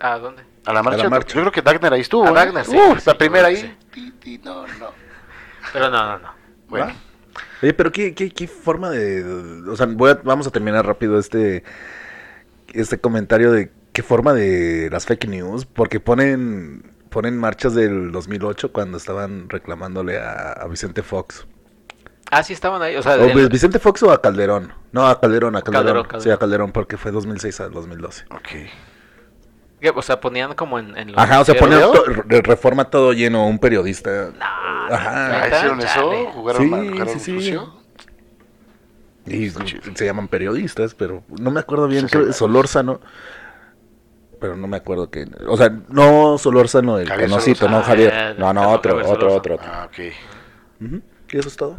[0.00, 0.42] ¿A dónde?
[0.66, 1.08] A la marcha.
[1.08, 1.34] marcha.
[1.34, 2.26] Yo creo que Dagner ahí estuvo.
[2.26, 2.34] A ¿eh?
[2.34, 3.76] Dagner, sí, Uh, sí, la sí, primera que ahí.
[4.20, 4.88] Ti, no, no.
[5.72, 6.28] Pero no, no, no.
[6.68, 6.92] Bueno, ¿Va?
[7.62, 9.24] Oye, pero qué, qué, qué forma de...
[9.70, 11.62] O sea, voy a- vamos a terminar rápido este,
[12.74, 18.72] este comentario de qué forma de las fake news, porque ponen, ponen marchas del 2008
[18.72, 21.46] cuando estaban reclamándole a, a Vicente Fox.
[22.30, 23.16] Ah, sí estaban ahí, o sea...
[23.16, 24.72] ¿O el- Vicente Fox o a Calderón?
[24.92, 26.02] No, a Calderón, a Calderón.
[26.04, 28.24] Calderón, Sí, a Calderón, porque fue 2006 al 2012.
[28.30, 28.48] ok.
[29.96, 30.96] o sea, ponían como en...
[30.96, 34.30] en los Ajá, o sea, ponían to- re- reforma todo lleno, un periodista.
[34.38, 35.42] No, Ajá.
[35.42, 35.48] Ah.
[35.48, 36.30] ¿Hicieron eso?
[36.32, 37.58] ¿Jugaron, Sí, ma- jugaron sí, sí.
[39.26, 42.06] Y se llaman periodistas, pero no me acuerdo bien.
[42.06, 42.28] Sí, creo sí.
[42.28, 43.00] que Solórzano.
[44.40, 45.26] Pero no me acuerdo que.
[45.46, 47.84] O sea, no Solórzano el Javier conocido, no Solórzano.
[47.84, 48.12] Javier.
[48.12, 49.58] Ah, No, no, otro, otro, otro, otro.
[49.62, 49.98] Ah, ok.
[51.32, 51.78] Y eso es todo.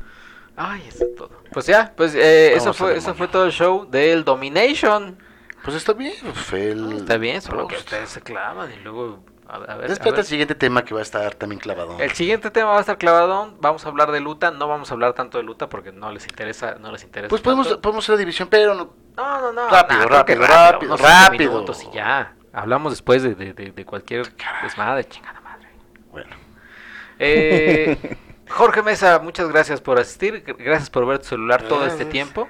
[0.56, 1.32] Ay, eso es todo.
[1.52, 5.18] Pues ya, pues eh, eso fue eso fue todo el show del Domination.
[5.64, 6.14] Pues está bien.
[6.34, 9.24] Fue el Está bien, solo que ustedes se clavan y luego...
[9.54, 10.20] A, a ver, a Espérate ver.
[10.22, 12.00] el siguiente tema que va a estar también clavado.
[12.00, 13.58] El siguiente tema va a estar clavadón.
[13.62, 14.50] Vamos a hablar de luta.
[14.50, 16.76] No vamos a hablar tanto de luta porque no les interesa.
[16.80, 17.30] No les interesa.
[17.30, 17.82] Pues podemos, tanto.
[17.82, 18.94] podemos hacer la división, pero no.
[19.16, 19.70] No, no, no.
[19.70, 21.52] Rápido, rápido, rápido, rápido.
[21.52, 22.34] minutos y ya.
[22.52, 24.34] Hablamos después de, de, de, de cualquier
[24.64, 25.68] desmadre, chingada madre.
[26.12, 26.36] Bueno.
[27.20, 28.18] Eh,
[28.50, 30.44] Jorge Mesa, muchas gracias por asistir.
[30.58, 32.48] Gracias por ver tu celular todo este tiempo.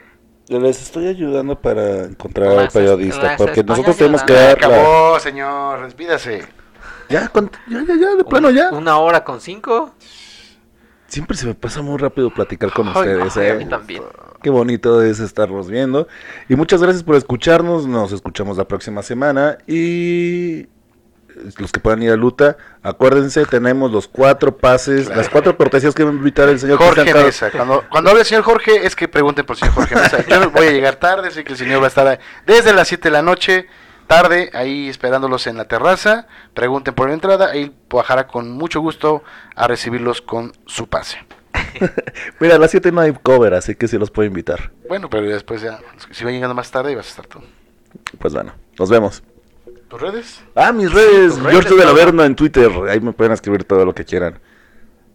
[0.47, 4.68] Les estoy ayudando para encontrar al periodista, porque nosotros tenemos que dar la...
[4.68, 5.84] Acabó, señor.
[5.84, 6.62] Despídase.
[7.14, 7.32] Ya,
[7.68, 8.72] ya, ya, ya, de plano ya.
[8.72, 9.93] Una hora con cinco.
[11.07, 13.51] Siempre se me pasa muy rápido platicar con Ay, ustedes, Ay, ¿eh?
[13.51, 14.03] a mí también.
[14.41, 16.07] Qué bonito es estarlos viendo.
[16.49, 17.86] Y muchas gracias por escucharnos.
[17.88, 19.57] Nos escuchamos la próxima semana.
[19.68, 20.68] Y
[21.57, 25.22] los que puedan ir a Luta, acuérdense, tenemos los cuatro pases, Claro.
[25.22, 27.26] las cuatro cortesías que va a invitar el señor Jorge Cristian.
[27.26, 27.51] Mesa.
[27.51, 30.26] Cuando, cuando hable el señor Jorge, es que pregunten por el señor Jorge Mesa.
[30.28, 33.03] Yo voy a llegar tarde, así que el señor va a estar desde las 7
[33.09, 33.68] de la noche,
[34.14, 36.28] tarde, ahí esperándolos en la terraza.
[36.53, 39.24] Pregunten por la entrada, y bajará con mucho gusto
[39.55, 41.18] a recibirlos con su pase.
[42.39, 44.72] Mira, a las 7 no hay cover, así que sí los puedo invitar.
[44.88, 45.80] Bueno, pero después ya,
[46.11, 47.39] si va llegando más tarde, vas a estar tú.
[48.20, 49.24] Pues bueno, nos vemos.
[49.88, 50.43] ¿Tus redes?
[50.55, 51.89] Ah, mis redes, George del todo.
[51.89, 52.72] Averno en Twitter.
[52.89, 54.39] Ahí me pueden escribir todo lo que quieran.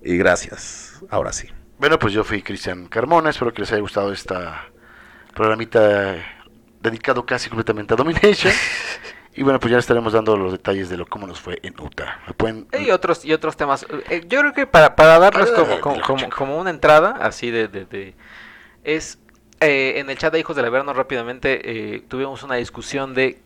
[0.03, 1.01] Y gracias.
[1.09, 1.49] Ahora sí.
[1.78, 3.30] Bueno, pues yo fui Cristian Carmona.
[3.30, 4.66] Espero que les haya gustado esta
[5.34, 6.16] programita
[6.81, 8.53] dedicado casi completamente a Domination.
[9.35, 12.20] y bueno, pues ya estaremos dando los detalles de lo cómo nos fue en Utah.
[12.37, 13.87] Pueden- Y otros, y otros temas.
[14.11, 16.01] Eh, yo creo que para, para darles Ah, como,
[16.31, 17.68] como, una entrada, así de...
[17.68, 18.14] de- de-
[18.85, 19.18] es
[19.61, 23.41] eh, en el chat de Hijos del Averno rápidamente eh, tuvimos una discusión de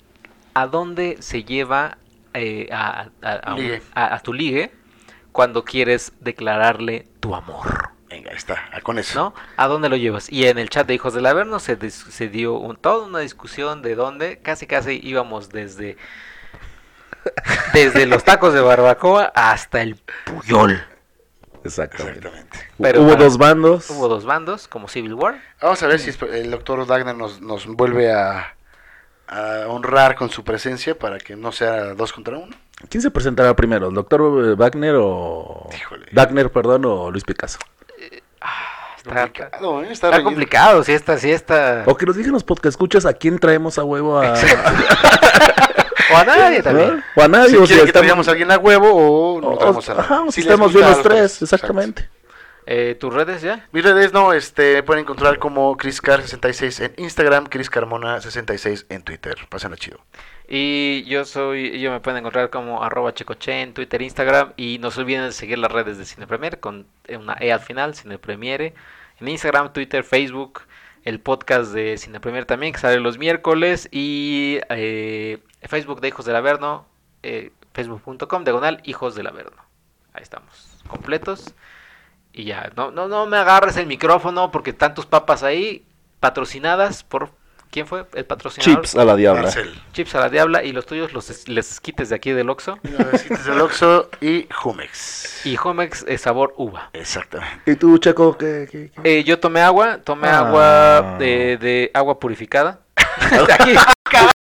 [0.54, 1.96] a dónde se lleva
[2.34, 3.82] eh, a, a- a un- Ligue.
[3.94, 4.70] a- a tu ligue
[5.32, 7.91] cuando quieres declararle tu amor.
[8.12, 9.18] Venga, ahí está, ah, con eso.
[9.18, 9.34] ¿no?
[9.56, 10.30] ¿A dónde lo llevas?
[10.30, 13.80] Y en el chat de Hijos del Averno se, se dio un- toda una discusión
[13.80, 15.96] de dónde, casi casi íbamos desde
[17.72, 19.96] desde los tacos de barbacoa hasta el
[20.26, 20.84] puyol.
[21.64, 22.18] Exactamente.
[22.18, 22.58] Exactamente.
[22.80, 23.88] Pero Hubo para- dos bandos.
[23.90, 25.40] Hubo dos bandos, como Civil War.
[25.62, 28.56] Vamos a ver si el doctor Dagner nos, nos vuelve a,
[29.28, 32.54] a honrar con su presencia para que no sea dos contra uno.
[32.88, 33.88] ¿Quién se presentará primero?
[33.88, 35.68] ¿El doctor Wagner o...
[35.74, 36.06] Híjole.
[36.12, 37.60] Wagner, perdón, o Luis Picasso?
[38.96, 39.92] Está, Complicado, ¿eh?
[39.92, 41.82] Está está complicado, si esta, si esta...
[41.86, 44.34] O que nos digan los podcast escuchas a quién traemos a huevo a...
[46.12, 47.02] O a nadie también.
[47.16, 47.50] O a nadie.
[47.50, 50.04] Si o sea, que traigamos a alguien a huevo o no o- traemos a nadie.
[50.04, 52.08] Ajá, Si estamos bien los tres, tres, exactamente.
[52.66, 53.66] Eh, ¿Tus redes ya?
[53.72, 59.34] Mis redes no, este, pueden encontrar como ChrisCar66 en Instagram, ChrisCarmona66 en Twitter.
[59.48, 60.00] Pásenla chido.
[60.54, 64.52] Y yo soy, yo me pueden encontrar como arroba checoche en Twitter, Instagram.
[64.58, 67.60] Y no se olviden de seguir las redes de Cine Premier con una E al
[67.60, 68.74] final, Cine Premiere.
[69.18, 70.60] En Instagram, Twitter, Facebook.
[71.04, 73.88] El podcast de Cine Premier también, que sale los miércoles.
[73.90, 76.84] Y eh, Facebook de Hijos del Averno.
[77.22, 79.62] Eh, Facebook.com, diagonal, Hijos del Averno.
[80.12, 81.54] Ahí estamos, completos.
[82.34, 85.86] Y ya, no, no, no me agarres el micrófono porque tantos papas ahí,
[86.20, 87.30] patrocinadas por...
[87.72, 88.82] ¿Quién fue el patrocinador?
[88.84, 89.42] Chips a la diabla.
[89.44, 89.74] Marcel.
[89.94, 92.78] Chips a la diabla y los tuyos los es- les quites de aquí del Oxxo.
[93.12, 95.46] Besitos del Oxxo y Jumex.
[95.46, 96.90] Y Homex es sabor uva.
[96.92, 97.72] Exactamente.
[97.72, 98.68] ¿Y tú, Checo, qué?
[98.70, 99.20] qué- qué?
[99.20, 100.38] Eh, yo tomé agua, tomé Ah.
[100.40, 102.80] agua de, de agua purificada.
[103.58, 103.74] Aquí.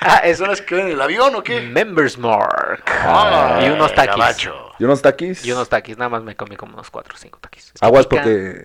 [0.00, 1.60] Ah, ¿son las que ven en el avión o qué?
[1.60, 2.82] Members Mark.
[2.88, 4.16] Ah, y unos taquis.
[4.16, 4.54] gabacho.
[4.78, 5.44] ¿Y unos taquis?
[5.44, 7.72] Y unos taquis, nada más me comí como unos 4 o 5 taquis.
[7.80, 8.64] Aguas porque...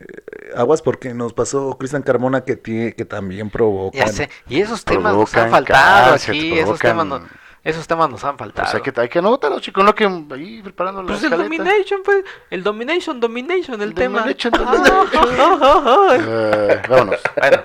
[0.56, 3.98] Aguas porque nos pasó Cristian Carmona que, tie- que también provoca...
[3.98, 7.28] Ya sé, y esos temas nos han faltado cáncer, aquí, esos temas, no-
[7.66, 8.68] esos temas nos han faltado.
[8.72, 11.50] Pues hay que, hay que anotarlo, chicos, no que ahí preparando la Pues el escaleta.
[11.64, 14.20] Domination, pues, el Domination, Domination, el tema.
[14.20, 15.08] Domination, Domination.
[15.40, 16.18] Ah, ah.
[16.18, 17.20] Eh, vámonos.
[17.38, 17.64] Bueno.